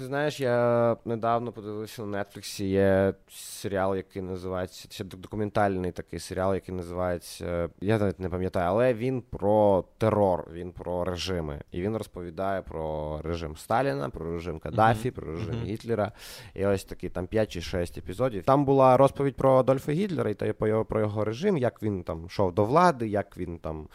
Ти 0.00 0.06
знаєш, 0.06 0.40
я 0.40 0.96
недавно 1.04 1.52
подивився 1.52 2.02
на 2.02 2.24
Нетфліксі. 2.24 2.68
Є 2.68 3.14
серіал, 3.30 3.96
який 3.96 4.22
називається 4.22 4.88
це 4.88 5.04
документальний 5.04 5.92
такий 5.92 6.18
серіал, 6.18 6.54
який 6.54 6.74
називається. 6.74 7.68
Я 7.80 7.98
навіть 7.98 8.20
не 8.20 8.28
пам'ятаю, 8.28 8.66
але 8.68 8.94
він 8.94 9.22
про 9.22 9.84
терор, 9.98 10.48
він 10.52 10.72
про 10.72 11.04
режими. 11.04 11.60
І 11.72 11.82
він 11.82 11.96
розповідає 11.96 12.62
про 12.62 13.18
режим 13.22 13.56
Сталіна, 13.56 14.10
про 14.10 14.32
режим 14.32 14.58
Каддафі, 14.58 15.08
mm-hmm. 15.08 15.14
про 15.14 15.32
режим 15.32 15.54
mm-hmm. 15.54 15.64
Гітлера. 15.64 16.12
І 16.54 16.66
ось 16.66 16.84
такі 16.84 17.08
там 17.08 17.26
5 17.26 17.50
чи 17.50 17.60
6 17.60 17.98
епізодів. 17.98 18.44
Там 18.44 18.64
була 18.64 18.96
розповідь 18.96 19.36
про 19.36 19.56
Адольфа 19.56 19.92
Гітлера 19.92 20.30
і 20.30 20.34
та 20.34 20.52
про 20.84 21.00
його 21.00 21.24
режим, 21.24 21.56
як 21.56 21.82
він 21.82 22.02
там 22.02 22.26
йшов 22.26 22.54
до 22.54 22.64
влади, 22.64 23.08
як 23.08 23.38
він 23.38 23.58
там 23.58 23.88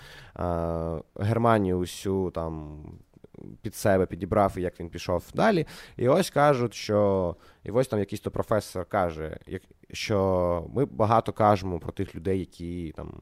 Германію 1.15 1.78
усю 1.78 2.32
там 2.32 2.84
під 3.62 3.76
себе 3.76 4.06
підібрав 4.06 4.58
і 4.58 4.62
як 4.62 4.80
він 4.80 4.89
пішов 4.89 5.24
далі. 5.34 5.67
І 5.98 6.08
ось 6.08 6.30
кажуть, 6.30 6.74
що 6.74 7.36
і 7.63 7.71
ось 7.71 7.88
там 7.88 8.00
якийсь 8.00 8.21
то 8.21 8.32
професор 8.32 8.86
каже, 8.86 9.38
що 9.91 10.67
ми 10.74 10.86
багато 10.86 11.34
кажемо 11.34 11.80
про 11.80 11.91
тих 11.91 12.15
людей, 12.15 12.39
які 12.39 12.93
там 12.95 13.13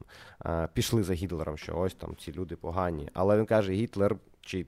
пішли 0.72 1.02
за 1.02 1.14
Гітлером, 1.14 1.56
що 1.56 1.78
ось 1.78 1.94
там 1.94 2.16
ці 2.16 2.32
люди 2.32 2.56
погані. 2.56 3.08
Але 3.14 3.38
він 3.38 3.46
каже, 3.46 3.72
Гітлер 3.72 4.16
чи 4.40 4.66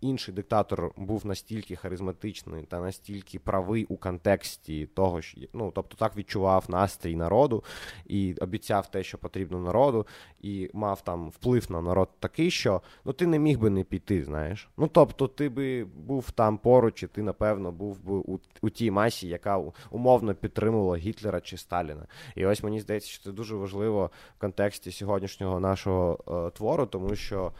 інший 0.00 0.34
диктатор 0.34 0.90
був 0.96 1.26
настільки 1.26 1.76
харизматичний 1.76 2.62
та 2.64 2.80
настільки 2.80 3.38
правий 3.38 3.84
у 3.84 3.96
контексті 3.96 4.86
того, 4.86 5.22
що 5.22 5.40
ну, 5.52 5.72
тобто 5.74 5.96
так 5.96 6.16
відчував 6.16 6.64
настрій 6.68 7.16
народу 7.16 7.64
і 8.06 8.34
обіцяв 8.40 8.90
те, 8.90 9.02
що 9.02 9.18
потрібно 9.18 9.60
народу, 9.60 10.06
і 10.40 10.70
мав 10.72 11.00
там 11.00 11.30
вплив 11.30 11.66
на 11.68 11.80
народ 11.80 12.08
такий, 12.20 12.50
що 12.50 12.82
ну 13.04 13.12
ти 13.12 13.26
не 13.26 13.38
міг 13.38 13.58
би 13.58 13.70
не 13.70 13.84
піти, 13.84 14.24
знаєш. 14.24 14.68
Ну 14.76 14.88
тобто, 14.92 15.28
ти 15.28 15.48
би 15.48 15.84
був 15.84 16.30
там 16.30 16.58
поруч, 16.58 17.02
і 17.02 17.06
ти, 17.06 17.22
напевно, 17.22 17.72
був 17.72 18.00
би 18.00 18.14
у, 18.14 18.40
у 18.62 18.70
тій 18.70 18.90
масі, 18.90 19.28
яка 19.28 19.62
умовно 19.90 20.34
підтримувала 20.34 20.96
Гітлера 20.96 21.40
чи 21.40 21.56
Сталіна. 21.56 22.06
І 22.34 22.46
ось 22.46 22.62
мені 22.62 22.80
здається, 22.80 23.08
що 23.08 23.24
це 23.24 23.32
дуже 23.32 23.56
важливо 23.56 24.10
в 24.36 24.40
контексті 24.40 24.92
сьогоднішнього 24.92 25.60
нашого 25.60 26.18
е, 26.46 26.50
твору, 26.50 26.86
тому 26.86 27.16
що 27.16 27.52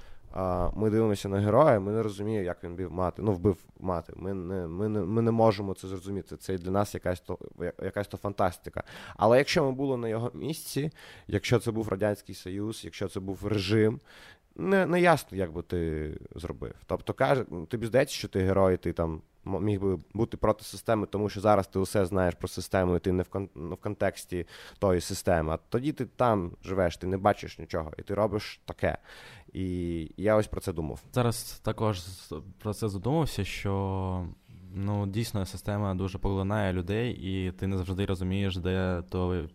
ми 0.74 0.90
дивимося 0.90 1.28
на 1.28 1.40
героя, 1.40 1.80
ми 1.80 1.92
не 1.92 2.02
розуміємо, 2.02 2.46
як 2.46 2.64
він 2.64 2.76
бив 2.76 2.92
мати. 2.92 3.22
Ну, 3.22 3.32
вбив 3.32 3.56
мати. 3.80 4.12
Ми 4.16 4.34
не 4.34 4.66
ми 4.66 4.88
не, 4.88 5.00
ми 5.00 5.22
не 5.22 5.30
можемо 5.30 5.74
це 5.74 5.88
зрозуміти. 5.88 6.36
Це 6.36 6.58
для 6.58 6.70
нас 6.70 6.94
якась 6.94 7.20
то 7.20 7.38
якась 7.82 8.08
то 8.08 8.16
фантастика. 8.16 8.82
Але 9.16 9.38
якщо 9.38 9.64
ми 9.64 9.72
були 9.72 9.96
на 9.96 10.08
його 10.08 10.30
місці, 10.34 10.90
якщо 11.26 11.58
це 11.58 11.70
був 11.70 11.88
Радянський 11.88 12.34
Союз, 12.34 12.80
якщо 12.84 13.08
це 13.08 13.20
був 13.20 13.46
режим, 13.46 14.00
не 14.56 14.86
не 14.86 15.00
ясно, 15.00 15.38
як 15.38 15.52
би 15.52 15.62
ти 15.62 16.12
зробив. 16.34 16.74
Тобто, 16.86 17.12
каже, 17.12 17.44
тобі 17.68 17.86
здається, 17.86 18.14
що 18.14 18.28
ти 18.28 18.40
герой, 18.40 18.76
ти 18.76 18.92
там 18.92 19.22
міг 19.46 19.80
би 19.80 19.98
бути 20.14 20.36
проти 20.36 20.64
системи, 20.64 21.06
тому 21.06 21.28
що 21.28 21.40
зараз 21.40 21.66
ти 21.66 21.78
усе 21.78 22.06
знаєш 22.06 22.34
про 22.34 22.48
систему, 22.48 22.96
і 22.96 22.98
ти 22.98 23.12
не 23.12 23.22
в 23.22 23.26
кон- 23.28 23.48
в 23.54 23.76
контексті 23.76 24.46
тої 24.78 25.00
системи. 25.00 25.52
А 25.52 25.56
тоді 25.56 25.92
ти 25.92 26.06
там 26.06 26.52
живеш, 26.64 26.96
ти 26.96 27.06
не 27.06 27.16
бачиш 27.16 27.58
нічого, 27.58 27.92
і 27.98 28.02
ти 28.02 28.14
робиш 28.14 28.60
таке. 28.64 28.98
І 29.52 30.08
я 30.16 30.36
ось 30.36 30.46
про 30.46 30.60
це 30.60 30.72
думав. 30.72 31.02
Зараз 31.12 31.60
також 31.64 32.00
про 32.58 32.74
це 32.74 32.88
задумався, 32.88 33.44
що 33.44 34.26
ну 34.74 35.06
дійсно 35.06 35.46
система 35.46 35.94
дуже 35.94 36.18
поглинає 36.18 36.72
людей, 36.72 37.12
і 37.12 37.52
ти 37.52 37.66
не 37.66 37.76
завжди 37.76 38.06
розумієш, 38.06 38.56
де 38.56 39.02
то 39.10 39.46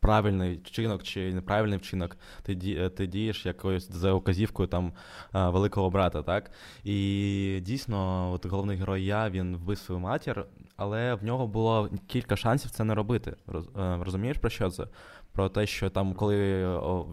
правильний 0.00 0.60
вчинок 0.64 1.02
чи 1.02 1.34
неправильний 1.34 1.78
вчинок, 1.78 2.16
ти 2.42 2.88
ти 2.90 3.06
дієш 3.06 3.46
якоюсь 3.46 3.90
за 3.90 4.12
указівкою 4.12 4.68
там 4.68 4.92
великого 5.32 5.90
брата, 5.90 6.22
так? 6.22 6.50
І 6.84 7.60
дійсно, 7.62 8.30
от 8.32 8.46
головний 8.46 8.76
герой 8.76 9.04
я 9.04 9.30
він 9.30 9.56
вбив 9.56 9.78
свою 9.78 10.00
матір, 10.00 10.46
але 10.76 11.14
в 11.14 11.24
нього 11.24 11.46
було 11.46 11.90
кілька 12.06 12.36
шансів 12.36 12.70
це 12.70 12.84
не 12.84 12.94
робити. 12.94 13.36
Е, 13.48 13.54
розумієш 14.00 14.38
про 14.38 14.50
що 14.50 14.70
це? 14.70 14.86
Про 15.38 15.48
те, 15.48 15.66
що 15.66 15.90
там, 15.90 16.14
коли 16.14 16.66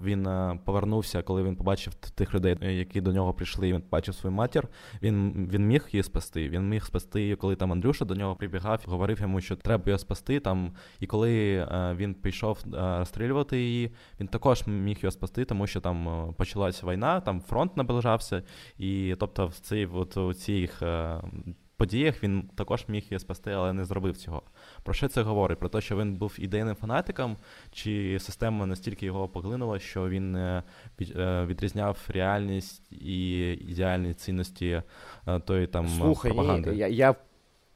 він 0.04 0.28
е, 0.28 0.60
повернувся, 0.66 1.22
коли 1.22 1.44
він 1.44 1.56
побачив 1.56 1.94
тих 1.94 2.34
людей, 2.34 2.58
е, 2.62 2.74
які 2.74 3.02
до 3.02 3.14
нього 3.14 3.34
прийшли, 3.34 3.74
він 3.74 3.82
побачив 3.82 4.16
свою 4.16 4.36
матір, 4.36 4.68
він 5.02 5.48
він 5.52 5.68
міг 5.68 5.88
її 5.92 6.04
спасти. 6.04 6.50
Він 6.50 6.70
міг 6.70 6.86
спасти 6.86 7.22
її, 7.22 7.36
коли 7.36 7.56
там 7.56 7.72
Андрюша 7.72 8.06
до 8.06 8.16
нього 8.16 8.36
прибігав, 8.36 8.82
говорив 8.88 9.22
йому, 9.22 9.42
що 9.42 9.56
треба 9.56 9.84
її 9.86 10.00
спасти. 10.00 10.40
Там, 10.40 10.72
І 11.00 11.08
коли 11.08 11.56
е, 11.56 11.96
він 11.98 12.14
прийшов 12.14 12.60
розстрілювати 12.74 13.58
її, 13.58 13.92
він 14.20 14.28
також 14.28 14.68
міг 14.68 14.98
її 15.02 15.12
спасти, 15.12 15.46
тому 15.46 15.68
що 15.68 15.82
там 15.82 16.34
почалася 16.38 16.88
війна, 16.88 17.22
там 17.22 17.42
фронт 17.42 17.78
наближався, 17.78 18.44
і 18.78 19.16
тобто 19.20 19.48
в 19.48 19.54
цій 19.54 19.86
от 19.86 20.18
у 20.18 20.34
цих 20.34 20.84
подіях 21.78 22.24
він 22.24 22.50
також 22.56 22.86
міг 22.88 23.04
її 23.10 23.20
спасти, 23.20 23.52
але 23.52 23.74
не 23.74 23.86
зробив 23.86 24.18
цього. 24.18 24.42
Про 24.86 24.93
що 24.93 25.08
це 25.08 25.21
говорить? 25.21 25.60
Про 25.60 25.69
те, 25.69 25.82
що 25.82 25.98
він 25.98 26.15
був 26.15 26.36
ідейним 26.38 26.76
фанатиком, 26.76 27.38
чи 27.71 28.19
система 28.19 28.65
настільки 28.65 29.06
його 29.06 29.28
поглинула, 29.28 29.80
що 29.80 30.10
він 30.10 30.36
е, 30.36 30.63
відрізняв 31.45 31.98
реальність 32.08 32.91
і 32.91 33.39
ідеальні 33.54 34.13
цінності 34.13 34.82
тої 35.45 35.67
там 35.67 35.88
Слухай, 35.88 36.32
пропаганди? 36.32 36.71
Ні, 36.71 36.78
я, 36.78 36.88
я 36.88 37.15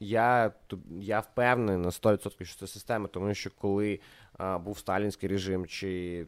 я 0.00 0.52
я 1.00 1.20
впевнений 1.20 1.76
на 1.76 1.90
100%, 1.90 2.44
що 2.44 2.58
це 2.58 2.66
система, 2.66 3.08
тому 3.08 3.34
що 3.34 3.50
коли 3.60 4.00
а, 4.38 4.58
був 4.58 4.78
сталінський 4.78 5.28
режим, 5.28 5.66
чи 5.66 6.26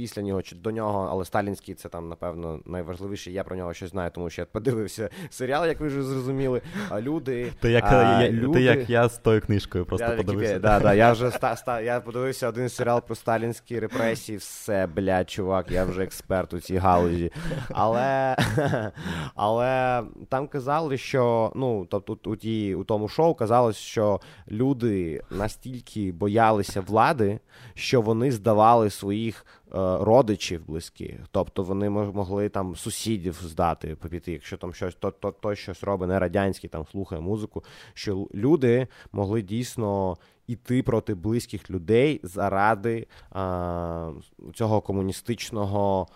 після 0.00 0.22
нього 0.22 0.42
чи 0.42 0.56
до 0.56 0.70
нього, 0.70 1.08
але 1.10 1.24
сталінський 1.24 1.74
це 1.74 1.88
там, 1.88 2.08
напевно, 2.08 2.60
найважливіше. 2.66 3.30
Я 3.30 3.44
про 3.44 3.56
нього 3.56 3.74
щось 3.74 3.90
знаю, 3.90 4.10
тому 4.14 4.30
що 4.30 4.42
я 4.42 4.46
подивився 4.46 5.10
серіал, 5.30 5.66
як 5.66 5.80
ви 5.80 5.86
вже 5.86 6.02
зрозуміли. 6.02 6.62
А 6.88 7.00
люди. 7.00 7.52
Ти 7.60 7.70
як 7.70 7.84
а, 7.84 8.22
я, 8.22 8.30
люди... 8.30 8.58
ти 8.58 8.62
як 8.62 8.90
я 8.90 9.08
з 9.08 9.18
тою 9.18 9.40
книжкою 9.40 9.84
просто 9.84 10.06
я, 10.06 10.16
подивився. 10.16 10.58
Да, 10.58 10.80
да, 10.80 10.94
Я 10.94 11.12
вже 11.12 11.28
ста, 11.28 11.52
ста, 11.52 11.80
я 11.80 12.00
подивився 12.00 12.48
один 12.48 12.68
серіал 12.68 13.02
про 13.02 13.14
сталінські 13.14 13.78
репресії. 13.78 14.38
Все, 14.38 14.86
блядь, 14.86 15.30
чувак, 15.30 15.70
я 15.70 15.84
вже 15.84 16.02
експерт 16.02 16.54
у 16.54 16.60
цій 16.60 16.76
галузі. 16.76 17.32
Але 17.70 18.36
але 19.34 20.02
там 20.28 20.48
казали, 20.48 20.98
що 20.98 21.52
ну, 21.54 21.86
тобто 21.90 22.30
у, 22.30 22.36
ті, 22.36 22.74
у 22.74 22.84
тому 22.84 23.08
шоу 23.08 23.34
казалось, 23.34 23.76
що 23.76 24.20
люди 24.50 25.22
настільки 25.30 26.12
боялися 26.12 26.80
влади, 26.80 27.40
що 27.74 28.00
вони 28.00 28.32
здавали 28.32 28.90
своїх. 28.90 29.46
Е, 29.74 30.04
родичів 30.04 30.66
близьких, 30.66 31.20
тобто 31.30 31.62
вони 31.62 31.90
могли 31.90 32.48
там 32.48 32.76
сусідів 32.76 33.40
здати 33.42 33.96
попіти, 33.96 34.32
якщо 34.32 34.56
там 34.56 34.74
щось 34.74 34.94
то, 34.94 35.10
то, 35.10 35.32
то 35.32 35.54
щось 35.54 35.82
робить 35.82 36.08
не 36.08 36.18
радянський, 36.18 36.70
там 36.70 36.86
слухає 36.86 37.20
музику. 37.20 37.64
Що 37.94 38.28
люди 38.34 38.86
могли 39.12 39.42
дійсно 39.42 40.16
іти 40.46 40.82
проти 40.82 41.14
близьких 41.14 41.70
людей 41.70 42.20
заради 42.22 43.06
а, 43.30 44.12
цього 44.54 44.80
комуністичного. 44.80 46.06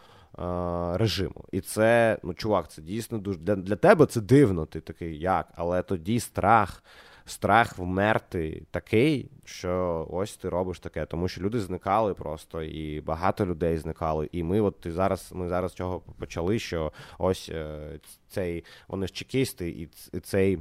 Режиму, 0.95 1.45
і 1.53 1.61
це 1.61 2.19
ну 2.23 2.35
чувак, 2.35 2.71
це 2.71 2.83
дійсно 2.83 3.19
дуже 3.19 3.39
для 3.39 3.57
для 3.57 3.77
тебе 3.77 4.07
це 4.07 4.21
дивно. 4.21 4.67
Ти 4.67 4.81
такий 4.81 5.19
як, 5.19 5.49
але 5.57 5.83
тоді 5.83 6.21
страх 6.21 6.83
страх 7.25 7.79
вмерти 7.79 8.63
такий, 8.71 9.31
що 9.45 10.07
ось 10.11 10.37
ти 10.37 10.49
робиш 10.49 10.81
таке, 10.81 11.07
тому 11.07 11.29
що 11.29 11.41
люди 11.41 11.61
зникали 11.61 12.15
просто, 12.15 12.63
і 12.63 13.01
багато 13.01 13.47
людей 13.47 13.79
зникали. 13.79 14.29
І 14.33 14.43
ми, 14.43 14.61
от 14.61 14.87
і 14.87 14.91
зараз, 14.91 15.33
ми 15.35 15.49
зараз 15.49 15.73
цього 15.73 16.01
почали, 16.01 16.59
що 16.59 16.93
ось 17.19 17.49
е, 17.49 18.01
цей 18.29 18.65
вони 18.89 19.07
ж 19.07 19.13
чекісти, 19.13 19.69
і 19.69 20.21
цей. 20.21 20.59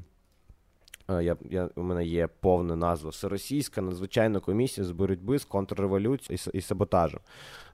Е, 1.10 1.24
я, 1.24 1.38
я, 1.50 1.70
У 1.76 1.84
мене 1.84 2.06
є 2.06 2.28
повна 2.28 2.76
назва 2.76 3.10
Всеросійська 3.10 3.82
надзвичайна 3.82 4.40
комісія 4.40 4.88
з 4.88 4.92
боротьби 4.92 5.40
з 5.40 5.46
контрреволюцією 5.46 6.40
і, 6.54 6.58
і 6.58 6.62
саботажем. 6.62 7.20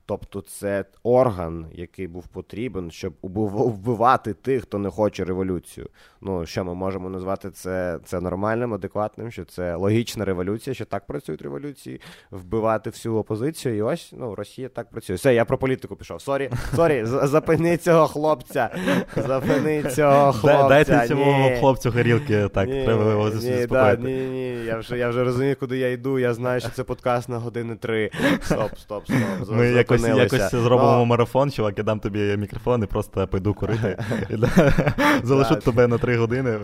Тобто 0.10 0.42
це 0.42 0.86
орган, 1.04 1.66
який 1.72 2.08
був 2.08 2.28
потрібен, 2.28 2.92
щоб 2.92 3.14
вбивати 3.22 4.34
тих, 4.34 4.64
хто 4.64 4.78
не 4.78 4.90
хоче 4.90 5.26
революцію. 5.26 5.88
Ну 6.22 6.46
що 6.46 6.66
ми 6.66 6.74
можемо 6.74 7.10
назвати 7.10 7.52
це 7.52 8.00
це 8.06 8.22
нормальним, 8.22 8.74
адекватним, 8.74 9.32
що 9.32 9.46
це 9.46 9.76
логічна 9.76 10.26
революція, 10.26 10.74
що 10.74 10.86
так 10.86 11.08
працюють 11.08 11.42
революції, 11.42 12.02
вбивати 12.32 12.90
всю 12.90 13.16
опозицію. 13.16 13.78
І 13.78 13.82
ось 13.82 14.14
ну 14.18 14.36
Росія 14.36 14.70
так 14.70 14.90
працює. 14.90 15.16
Все, 15.16 15.34
я 15.34 15.46
про 15.46 15.58
політику 15.58 15.96
пішов. 15.96 16.22
Sorry, 16.22 16.50
sorry, 16.76 17.02
запини 17.06 17.78
цього 17.78 18.08
хлопця. 18.08 18.70
Запини 19.18 19.84
цього 19.84 20.32
хлопця. 20.34 20.68
Дайте 20.70 21.08
цьому 21.08 21.58
хлопцю 21.60 21.92
горілки, 21.92 22.48
так 22.54 22.70
ні, 22.70 22.86
треба 22.86 23.12
його 23.12 23.32
заспокоїти. 23.32 24.04
Ні, 24.04 24.14
ні, 24.14 24.28
ні. 24.28 24.66
Я 24.66 24.78
вже 24.78 24.98
я 24.98 25.10
вже 25.10 25.24
розумію, 25.24 25.56
куди 25.60 25.78
я 25.78 25.92
йду. 25.92 26.20
Я 26.20 26.34
знаю, 26.34 26.60
що 26.60 26.70
це 26.70 26.84
подкаст 26.84 27.30
на 27.30 27.38
години 27.38 27.76
три. 27.76 28.12
Стоп, 28.42 28.78
стоп, 28.78 29.04
стоп. 29.06 29.99
Якось 30.08 30.34
якось 30.34 30.52
зробимо 30.52 30.92
Но... 30.92 31.06
марафон, 31.06 31.52
чувак, 31.52 31.78
я 31.78 31.84
дам 31.84 32.00
тобі 32.00 32.38
мікрофон 32.38 32.84
і 32.84 32.86
просто 32.86 33.28
пойду 33.28 33.54
курити. 33.54 33.98
Залишу 35.24 35.56
тебе 35.56 35.88
на 35.88 35.98
три 35.98 36.18
години. 36.18 36.60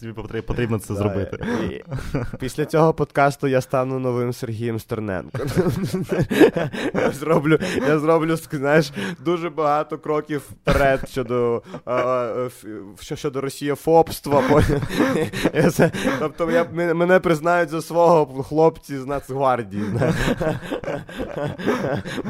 Тобі 0.00 0.42
потрібно 0.42 0.78
це 0.78 0.94
зробити. 0.94 1.38
Після 2.38 2.64
цього 2.64 2.94
подкасту 2.94 3.48
я 3.48 3.60
стану 3.60 3.98
новим 3.98 4.32
Сергієм 4.32 4.80
Стерненко. 4.80 5.38
Я 6.94 7.10
зроблю, 7.10 7.58
я 7.88 7.98
зроблю, 7.98 8.36
знаєш, 8.36 8.92
дуже 9.24 9.50
багато 9.50 9.98
кроків 9.98 10.42
вперед 10.50 11.08
щодо 11.08 11.62
щодо 13.14 13.40
росієфобства. 13.40 14.42
Тобто 16.18 16.50
я, 16.50 16.64
мене 16.94 17.20
признають 17.20 17.68
за 17.68 17.82
свого 17.82 18.42
хлопці 18.42 18.98
з 18.98 19.06
Нацгвардії. 19.06 19.84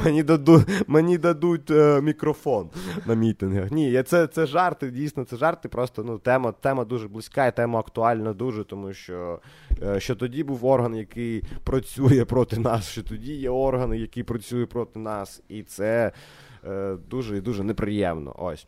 Мені 0.05 0.23
даду, 0.27 0.65
мені 0.87 1.19
дадуть 1.19 1.71
е, 1.71 2.01
мікрофон 2.01 2.71
на 3.07 3.15
мітингах. 3.15 3.71
Ні, 3.71 4.03
це 4.03 4.27
це 4.27 4.47
жарти, 4.47 4.91
дійсно, 4.91 5.25
це 5.25 5.37
жарти. 5.37 5.69
Просто 5.69 6.05
ну, 6.05 6.19
тема 6.19 6.53
тема 6.53 6.85
дуже 6.85 7.09
близька, 7.09 7.47
і 7.47 7.57
тема 7.57 7.81
актуальна 7.81 8.33
дуже, 8.33 8.65
тому 8.65 8.93
що 8.93 9.41
е, 9.83 10.01
що 10.01 10.17
тоді 10.17 10.45
був 10.45 10.65
орган, 10.65 10.95
який 10.95 11.43
працює 11.65 12.25
проти 12.25 12.59
нас, 12.59 12.89
що 12.89 13.03
тоді 13.03 13.35
є 13.35 13.51
орган, 13.51 13.95
який 13.95 14.23
працює 14.23 14.67
проти 14.67 14.99
нас, 14.99 15.43
і 15.49 15.63
це 15.63 16.13
е, 16.67 16.97
дуже 17.11 17.37
і 17.37 17.41
дуже 17.41 17.65
неприємно. 17.65 18.35
Ось. 18.39 18.67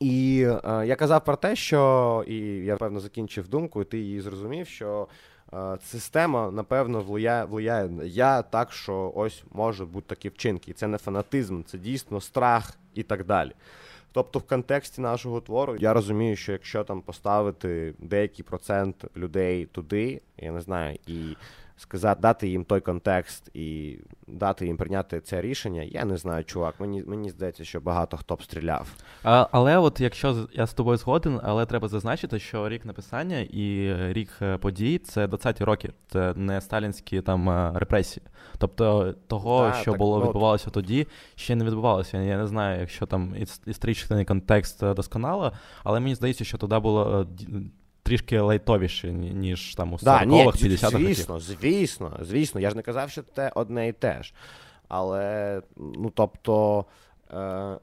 І 0.00 0.46
е, 0.64 0.86
я 0.86 0.96
казав 0.96 1.24
про 1.24 1.36
те, 1.36 1.56
що 1.56 2.24
і 2.26 2.36
я 2.40 2.76
певно 2.76 3.00
закінчив 3.00 3.48
думку, 3.48 3.82
і 3.82 3.84
ти 3.84 3.98
її 3.98 4.20
зрозумів, 4.20 4.66
що 4.66 5.08
Система, 5.84 6.50
напевно, 6.50 7.00
влияє, 7.00 7.44
влияє. 7.44 7.90
Я 8.04 8.42
так, 8.42 8.72
що 8.72 9.12
ось 9.14 9.42
можуть 9.52 9.88
бути 9.88 10.06
такі 10.08 10.28
вчинки. 10.28 10.70
І 10.70 10.74
Це 10.74 10.86
не 10.86 10.98
фанатизм, 10.98 11.62
це 11.62 11.78
дійсно 11.78 12.20
страх 12.20 12.74
і 12.94 13.02
так 13.02 13.26
далі. 13.26 13.52
Тобто, 14.12 14.38
в 14.38 14.42
контексті 14.42 15.00
нашого 15.00 15.40
твору 15.40 15.76
я 15.78 15.92
розумію, 15.92 16.36
що 16.36 16.52
якщо 16.52 16.84
там 16.84 17.00
поставити 17.00 17.94
деякий 17.98 18.44
процент 18.44 19.04
людей 19.16 19.66
туди, 19.66 20.20
я 20.38 20.52
не 20.52 20.60
знаю, 20.60 20.98
і 21.06 21.36
сказати, 21.76 22.20
дати 22.20 22.48
їм 22.48 22.64
той 22.64 22.80
контекст 22.80 23.50
і 23.54 23.98
дати 24.26 24.66
їм 24.66 24.76
прийняти 24.76 25.20
це 25.20 25.40
рішення, 25.42 25.82
я 25.82 26.04
не 26.04 26.16
знаю, 26.16 26.44
чувак. 26.44 26.74
Мені 26.80 27.02
мені 27.06 27.30
здається, 27.30 27.64
що 27.64 27.80
багато 27.80 28.16
хто 28.16 28.34
б 28.34 28.42
стріляв. 28.42 28.94
А, 29.22 29.46
Але 29.52 29.78
от 29.78 30.00
якщо 30.00 30.48
я 30.52 30.66
з 30.66 30.74
тобою 30.74 30.96
згоден, 30.96 31.40
але 31.42 31.66
треба 31.66 31.88
зазначити, 31.88 32.38
що 32.38 32.68
рік 32.68 32.84
написання 32.84 33.38
і 33.38 33.94
рік 34.12 34.28
е, 34.42 34.58
подій 34.58 34.98
це 34.98 35.26
20-ті 35.26 35.64
роки, 35.64 35.92
це 36.08 36.34
не 36.36 36.60
сталінські 36.60 37.20
там 37.20 37.50
е, 37.50 37.72
репресії. 37.74 38.26
Тобто 38.58 39.14
того, 39.26 39.68
да, 39.68 39.72
що 39.72 39.90
так, 39.90 39.98
було 39.98 40.18
ну, 40.18 40.24
відбувалося 40.24 40.70
тоді, 40.70 41.06
ще 41.34 41.56
не 41.56 41.64
відбувалося. 41.64 42.18
Я 42.18 42.36
не 42.36 42.46
знаю, 42.46 42.80
якщо 42.80 43.06
там 43.06 43.34
історичний 43.66 44.24
контекст 44.24 44.82
е, 44.82 44.94
досконало, 44.94 45.52
але 45.84 46.00
мені 46.00 46.14
здається, 46.14 46.44
що 46.44 46.58
тоді 46.58 46.78
було 46.78 47.26
трішки 48.02 48.40
лайтовіше, 48.40 49.12
ніж 49.12 49.74
там 49.74 49.92
у 49.92 49.96
40-х, 49.96 50.64
50-х. 50.64 50.98
Звісно, 50.98 51.40
звісно, 51.40 52.18
звісно. 52.20 52.60
Я 52.60 52.70
ж 52.70 52.76
не 52.76 52.82
казав, 52.82 53.10
що 53.10 53.22
це 53.34 53.52
одне 53.54 53.88
і 53.88 53.92
те 53.92 54.22
ж. 54.22 54.34
Але, 54.88 55.62
ну 55.76 56.12
тобто. 56.14 56.84
Е, 57.34 57.78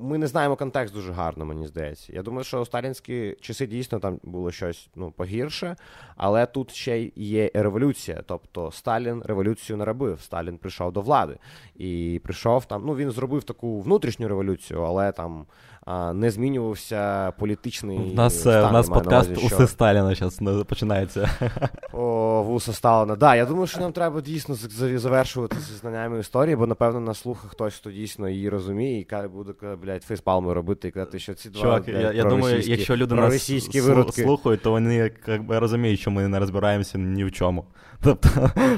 ми 0.00 0.18
не 0.18 0.26
знаємо 0.26 0.56
контекст 0.56 0.94
дуже 0.94 1.12
гарно, 1.12 1.44
мені 1.44 1.66
здається. 1.66 2.12
Я 2.12 2.22
думаю, 2.22 2.44
що 2.44 2.60
у 2.60 2.64
сталінські 2.64 3.36
часи 3.40 3.66
дійсно 3.66 3.98
там 3.98 4.20
було 4.22 4.50
щось 4.50 4.88
ну, 4.94 5.10
погірше, 5.10 5.76
але 6.16 6.46
тут 6.46 6.70
ще 6.70 6.98
й 6.98 7.12
є 7.16 7.50
революція. 7.54 8.22
Тобто 8.26 8.70
Сталін 8.70 9.22
революцію 9.24 9.76
не 9.76 9.84
робив. 9.84 10.20
Сталін 10.20 10.58
прийшов 10.58 10.92
до 10.92 11.00
влади 11.00 11.38
і 11.76 12.20
прийшов 12.24 12.64
там. 12.64 12.82
Ну 12.86 12.96
він 12.96 13.10
зробив 13.10 13.44
таку 13.44 13.80
внутрішню 13.80 14.28
революцію, 14.28 14.82
але 14.82 15.12
там 15.12 15.46
не 16.14 16.30
змінювався 16.30 17.32
політичний. 17.38 17.98
У 17.98 18.14
нас 18.14 18.40
стан, 18.40 18.70
у 18.70 18.72
нас 18.72 18.88
подкаст 18.88 19.30
увазі, 19.30 19.46
що... 19.46 19.56
Уси 19.56 19.66
Сталіна 19.66 20.14
зараз 20.14 20.64
починається. 20.64 21.30
О, 21.92 22.42
Вуса 22.42 22.72
Сталіна. 22.72 23.16
Да, 23.16 23.36
я 23.36 23.46
думаю, 23.46 23.66
що 23.66 23.80
нам 23.80 23.92
треба 23.92 24.20
дійсно 24.20 24.54
завершувати 24.94 25.56
зі 25.56 25.74
знаннями 25.74 26.20
історії, 26.20 26.56
бо 26.56 26.66
напевно 26.66 27.00
на 27.00 27.14
слухах 27.14 27.50
хтось, 27.50 27.74
хто 27.74 27.90
дійсно 27.90 28.28
її 28.28 28.48
розуміє, 28.48 29.00
і 29.00 29.28
буде 29.34 29.52
блядь, 29.82 30.02
фейспалми 30.02 30.54
робити 30.54 30.88
і 30.88 30.90
казати, 30.90 31.18
що 31.18 31.34
ці 31.34 31.50
два. 31.50 31.62
Чувак, 31.62 31.84
блядь, 31.84 32.02
я, 32.02 32.12
я 32.12 32.24
думаю, 32.24 32.60
якщо 32.60 32.96
люди 32.96 33.14
нас 33.14 33.50
виродки... 33.74 34.22
слухають, 34.22 34.62
то 34.62 34.70
вони 34.70 35.12
якби 35.26 35.58
розуміють, 35.58 36.00
що 36.00 36.10
ми 36.10 36.28
не 36.28 36.38
розбираємося 36.38 36.98
ні 36.98 37.24
в 37.24 37.32
чому. 37.32 37.64
Тобто 38.02 38.28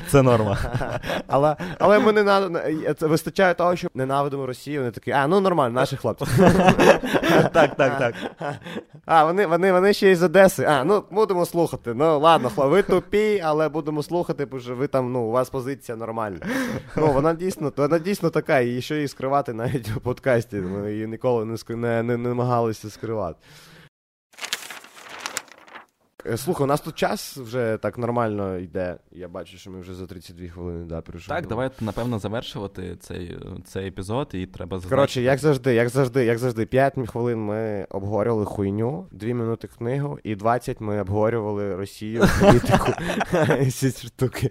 це 0.08 0.22
норма. 0.22 0.58
Але 1.26 1.56
але 1.78 1.98
ми 1.98 2.12
не 2.12 2.94
це 2.98 3.06
вистачає 3.06 3.54
того, 3.54 3.76
що 3.76 3.88
ненавидимо 3.94 4.46
Росію. 4.46 4.80
Вони 4.80 4.90
такі, 4.90 5.10
а 5.10 5.26
ну 5.26 5.40
нормально, 5.40 5.74
наші 5.74 5.96
хлопці. 5.96 6.26
Так, 7.52 7.76
так, 7.76 7.98
так. 7.98 8.14
А, 9.06 9.24
вони 9.24 9.46
вони, 9.46 9.72
вони 9.72 9.92
ще 9.92 10.10
із 10.10 10.22
Одеси. 10.22 10.64
А, 10.64 10.84
ну 10.84 11.04
будемо 11.10 11.46
слухати. 11.46 11.94
Ну 11.94 12.18
ладно, 12.18 12.50
ви 12.56 12.82
тупі, 12.82 13.42
але 13.44 13.68
будемо 13.68 14.02
слухати, 14.02 14.46
бо 14.46 14.58
ви 14.68 14.86
там, 14.86 15.12
ну, 15.12 15.20
у 15.20 15.30
вас 15.30 15.50
позиція 15.50 15.96
нормальна. 15.96 16.38
Ну, 16.96 17.12
вона 17.12 17.34
дійсно 17.34 17.72
вона 17.76 17.98
дійсно 17.98 18.30
така, 18.30 18.58
і 18.60 18.80
що 18.80 18.94
її 18.94 19.08
скривати 19.08 19.52
навіть 19.52 19.96
у 19.96 20.00
подкасті. 20.00 20.56
Ми 20.56 20.92
її 20.92 21.06
ніколи 21.06 21.44
не 21.44 21.76
не, 21.76 22.02
не 22.02 22.16
намагалися 22.16 22.90
скривати. 22.90 23.38
Е, 26.30 26.36
слухай, 26.36 26.64
у 26.64 26.66
нас 26.66 26.80
тут 26.80 26.94
час 26.94 27.36
вже 27.36 27.78
так 27.82 27.98
нормально 27.98 28.58
йде. 28.58 28.96
Я 29.12 29.28
бачу, 29.28 29.58
що 29.58 29.70
ми 29.70 29.80
вже 29.80 29.94
за 29.94 30.06
32 30.06 30.48
хвилини 30.48 30.84
да, 30.84 31.00
перейшли. 31.00 31.34
Так, 31.34 31.46
давайте, 31.46 31.84
напевно, 31.84 32.18
завершувати 32.18 32.96
цей 33.00 33.38
цей 33.64 33.88
епізод, 33.88 34.28
і 34.32 34.46
треба 34.46 34.76
зазначити. 34.76 34.94
Коротше, 34.96 35.22
як 35.22 35.38
завжди, 35.38 35.74
як 35.74 35.88
завжди, 35.88 36.24
як 36.24 36.38
завжди, 36.38 36.66
5 36.66 36.94
хвилин 37.06 37.38
ми 37.38 37.86
обговорювали 37.90 38.44
хуйню, 38.44 39.06
2 39.12 39.34
минути 39.34 39.68
книгу, 39.78 40.18
і 40.24 40.34
20 40.34 40.80
ми 40.80 41.00
обговорювали 41.00 41.76
Росію, 41.76 42.24
політику. 42.40 42.92
Всі 43.60 43.90
штуки. 43.90 44.50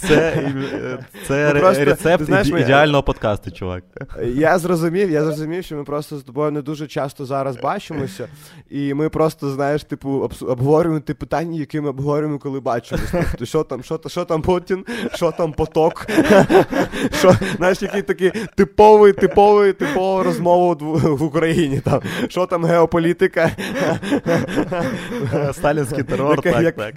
Це 0.00 0.52
це 1.26 1.52
ну, 1.54 1.60
просто, 1.60 1.84
рецепт 1.84 2.24
знаєш, 2.24 2.48
ідеального 2.48 3.02
подкасту, 3.02 3.50
чувак. 3.50 3.84
Я 4.34 4.58
зрозумів, 4.58 5.10
я 5.10 5.24
зрозумів, 5.24 5.64
що 5.64 5.76
ми 5.76 5.84
просто 5.84 6.18
з 6.18 6.22
тобою 6.22 6.50
не 6.50 6.62
дуже 6.62 6.86
часто 6.86 7.24
зараз 7.24 7.56
бачимося, 7.56 8.28
і 8.70 8.94
ми 8.94 9.08
просто, 9.08 9.50
знаєш, 9.56 9.84
типу, 9.84 10.30
обговорюємо 10.40 11.00
ті 11.00 11.14
питання, 11.14 11.58
які 11.58 11.80
ми 11.80 11.88
обговорюємо, 11.88 12.38
коли 12.38 12.60
бачимося. 12.60 13.24
Тобто, 13.30 13.46
що 13.46 13.64
там, 13.64 13.82
що, 13.82 14.00
що 14.06 14.24
там 14.24 14.42
Путін, 14.42 14.84
що 15.14 15.32
там 15.32 15.52
поток, 15.52 16.06
що, 17.18 17.34
знаєш, 17.56 17.82
який 17.82 18.02
такий 18.02 18.32
типовий, 18.54 19.12
типовий, 19.12 19.72
типова 19.72 20.22
розмова 20.22 20.74
в 21.02 21.22
Україні. 21.22 21.80
Там, 21.80 22.00
Що 22.28 22.46
там 22.46 22.64
геополітика? 22.64 23.50
Сталінський 25.52 26.04
терор, 26.04 26.42
так, 26.42 26.76
так. 26.76 26.94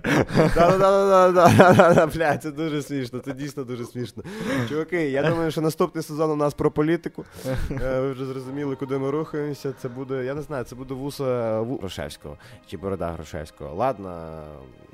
Бля, 2.16 2.38
це 2.38 2.52
дуже 2.52 2.82
смішно, 2.82 3.20
це 3.20 3.34
дійсно 3.34 3.64
дуже 3.64 3.86
смішно. 3.86 4.24
Чуваки, 4.70 5.10
я 5.10 5.24
думаю, 5.30 5.52
що 5.52 5.62
наступний 5.62 6.04
сезон 6.04 6.32
у 6.32 6.36
нас 6.36 6.54
про 6.54 6.72
політику. 6.72 7.26
Е, 7.72 8.00
ви 8.00 8.12
вже 8.12 8.26
зрозуміли, 8.26 8.76
куди 8.76 8.98
ми 8.98 9.12
рухаємося. 9.12 9.74
Це 9.82 9.90
буде, 9.90 10.26
я 10.26 10.34
не 10.34 10.42
знаю, 10.42 10.64
це 10.64 10.76
буде 10.76 10.94
вуса 10.94 11.60
Грушевського 11.82 12.38
чи 12.68 12.78
борода 12.78 13.12
Грушевського. 13.12 13.76
Ладно, 13.76 14.42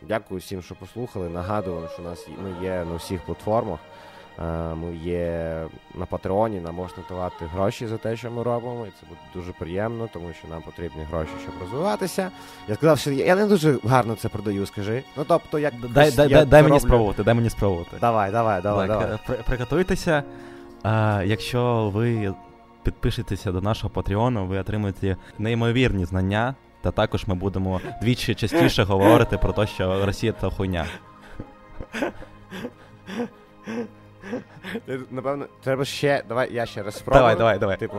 дякую 0.01 0.39
всім, 0.39 0.61
що 0.61 0.75
послухали. 0.75 1.29
Нагадую, 1.29 1.87
що 1.93 2.01
у 2.01 2.05
нас 2.05 2.27
ми 2.43 2.65
є 2.65 2.85
на 2.85 2.95
всіх 2.95 3.21
платформах. 3.21 3.79
Е, 4.39 4.75
ми 4.75 4.95
є 4.95 5.63
на 5.95 6.05
Патреоні, 6.05 6.59
нам 6.59 6.75
можна 6.75 7.03
давати 7.09 7.45
гроші 7.45 7.87
за 7.87 7.97
те, 7.97 8.15
що 8.15 8.31
ми 8.31 8.43
робимо, 8.43 8.85
і 8.87 8.89
це 8.89 9.07
буде 9.09 9.19
дуже 9.33 9.51
приємно, 9.51 10.09
тому 10.13 10.27
що 10.39 10.47
нам 10.47 10.61
потрібні 10.61 11.03
гроші, 11.03 11.31
щоб 11.43 11.53
розвиватися. 11.61 12.31
Я 12.67 12.75
сказав, 12.75 12.99
що 12.99 13.11
я 13.11 13.35
не 13.35 13.45
дуже 13.45 13.79
гарно 13.83 14.15
це 14.15 14.29
продаю, 14.29 14.65
скажи. 14.65 15.03
Ну 15.17 15.25
тобто, 15.27 15.59
як 15.59 15.73
дай 15.93 16.11
дай, 16.11 16.29
дай, 16.29 16.45
дай 16.45 16.63
мені 16.63 16.79
спробувати, 16.79 17.23
дай 17.23 17.33
мені 17.33 17.49
спробувати. 17.49 17.97
Давай, 18.01 18.31
давай, 18.31 18.61
давай. 18.61 18.87
Так, 18.87 18.99
давай. 18.99 19.17
При, 19.27 19.35
приготуйтеся. 19.35 20.23
А, 20.83 21.23
Якщо 21.25 21.91
ви 21.93 22.33
підпишетеся 22.83 23.51
до 23.51 23.61
нашого 23.61 23.89
Патреону, 23.89 24.45
ви 24.45 24.59
отримаєте 24.59 25.17
неймовірні 25.39 26.05
знання, 26.05 26.55
та 26.85 26.91
також 26.91 27.27
ми 27.27 27.35
будемо 27.35 27.81
двічі 28.01 28.35
частіше 28.35 28.83
говорити 28.83 29.37
про 29.37 29.53
те, 29.53 29.67
що 29.67 30.05
Росія 30.05 30.33
це 30.41 30.49
хуйня. 30.49 30.85
Напевно, 35.11 35.45
треба 35.63 35.85
ще. 35.85 36.23
Давай 36.27 36.53
я 36.53 36.65
ще 36.65 36.83
раз 36.83 36.95
спробую. 36.95 37.21
Давай, 37.21 37.35
давай, 37.37 37.59
давай. 37.59 37.77
Типу. 37.77 37.97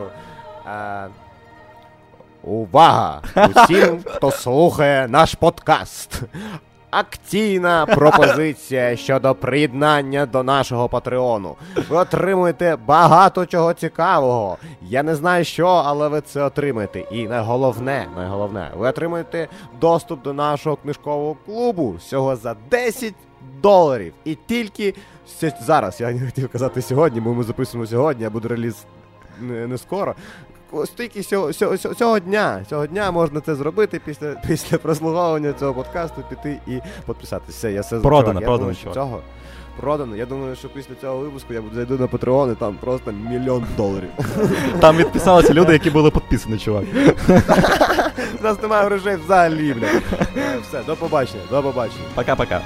А... 0.65 1.07
Увага! 2.43 3.21
Усім, 3.35 4.03
хто 4.05 4.31
слухає 4.31 5.07
наш 5.07 5.35
подкаст. 5.35 6.21
Акційна 6.89 7.85
пропозиція 7.85 8.95
щодо 8.97 9.35
приєднання 9.35 10.25
до 10.25 10.43
нашого 10.43 10.89
Патреону. 10.89 11.55
Ви 11.89 11.97
отримуєте 11.97 12.77
багато 12.85 13.45
чого 13.45 13.73
цікавого. 13.73 14.57
Я 14.81 15.03
не 15.03 15.15
знаю 15.15 15.45
що, 15.45 15.67
але 15.67 16.07
ви 16.07 16.21
це 16.21 16.43
отримаєте. 16.43 16.99
І 16.99 17.27
найголовне, 17.27 18.07
найголовне, 18.15 18.71
ви 18.75 18.87
отримуєте 18.89 19.47
доступ 19.81 20.23
до 20.23 20.33
нашого 20.33 20.75
книжкового 20.75 21.35
клубу 21.45 21.91
всього 21.91 22.35
за 22.35 22.55
10 22.71 23.13
доларів. 23.61 24.13
І 24.25 24.35
тільки 24.35 24.93
зараз, 25.61 26.01
я 26.01 26.11
не 26.11 26.25
хотів 26.25 26.49
казати 26.49 26.81
сьогодні, 26.81 27.19
бо 27.19 27.33
ми 27.33 27.43
записуємо 27.43 27.87
сьогодні, 27.87 28.25
а 28.25 28.29
буде 28.29 28.47
реліз 28.47 28.85
не, 29.41 29.67
не 29.67 29.77
скоро. 29.77 30.15
Стільки 30.85 31.21
цього, 31.23 31.53
цього, 31.53 31.77
цього 31.77 32.19
дня 32.19 32.65
цього 32.69 32.87
дня 32.87 33.11
можна 33.11 33.41
це 33.41 33.55
зробити 33.55 34.01
після 34.05 34.35
після 34.47 34.77
прослуговування 34.77 35.53
цього 35.53 35.73
подкасту, 35.73 36.23
піти 36.29 36.59
і 36.67 36.79
підписатися. 37.05 37.51
Все, 37.57 37.71
я 37.71 37.81
все 37.81 37.99
Продано, 37.99 38.41
продано. 38.41 38.73
цього 38.93 39.21
продано. 39.77 40.15
Я 40.15 40.25
думаю, 40.25 40.55
що 40.55 40.69
після 40.69 40.95
цього 41.01 41.17
випуску 41.17 41.53
я 41.53 41.61
зайду 41.73 41.97
на 41.97 42.07
Патреон 42.07 42.51
і 42.51 42.55
там 42.55 42.77
просто 42.81 43.11
мільйон 43.11 43.65
доларів. 43.77 44.09
Там 44.79 44.97
відписалися 44.97 45.53
люди, 45.53 45.73
які 45.73 45.89
були 45.89 46.11
підписані, 46.11 46.57
чувак. 46.57 46.83
У 48.39 48.43
нас 48.43 48.61
немає 48.61 48.85
грошей 48.85 49.15
взагалі, 49.15 49.73
бля. 49.73 49.87
Все, 50.61 50.83
до 50.83 50.95
побачення, 50.95 51.41
до 51.51 51.63
побачення. 51.63 52.05
Пока-пока. 52.15 52.61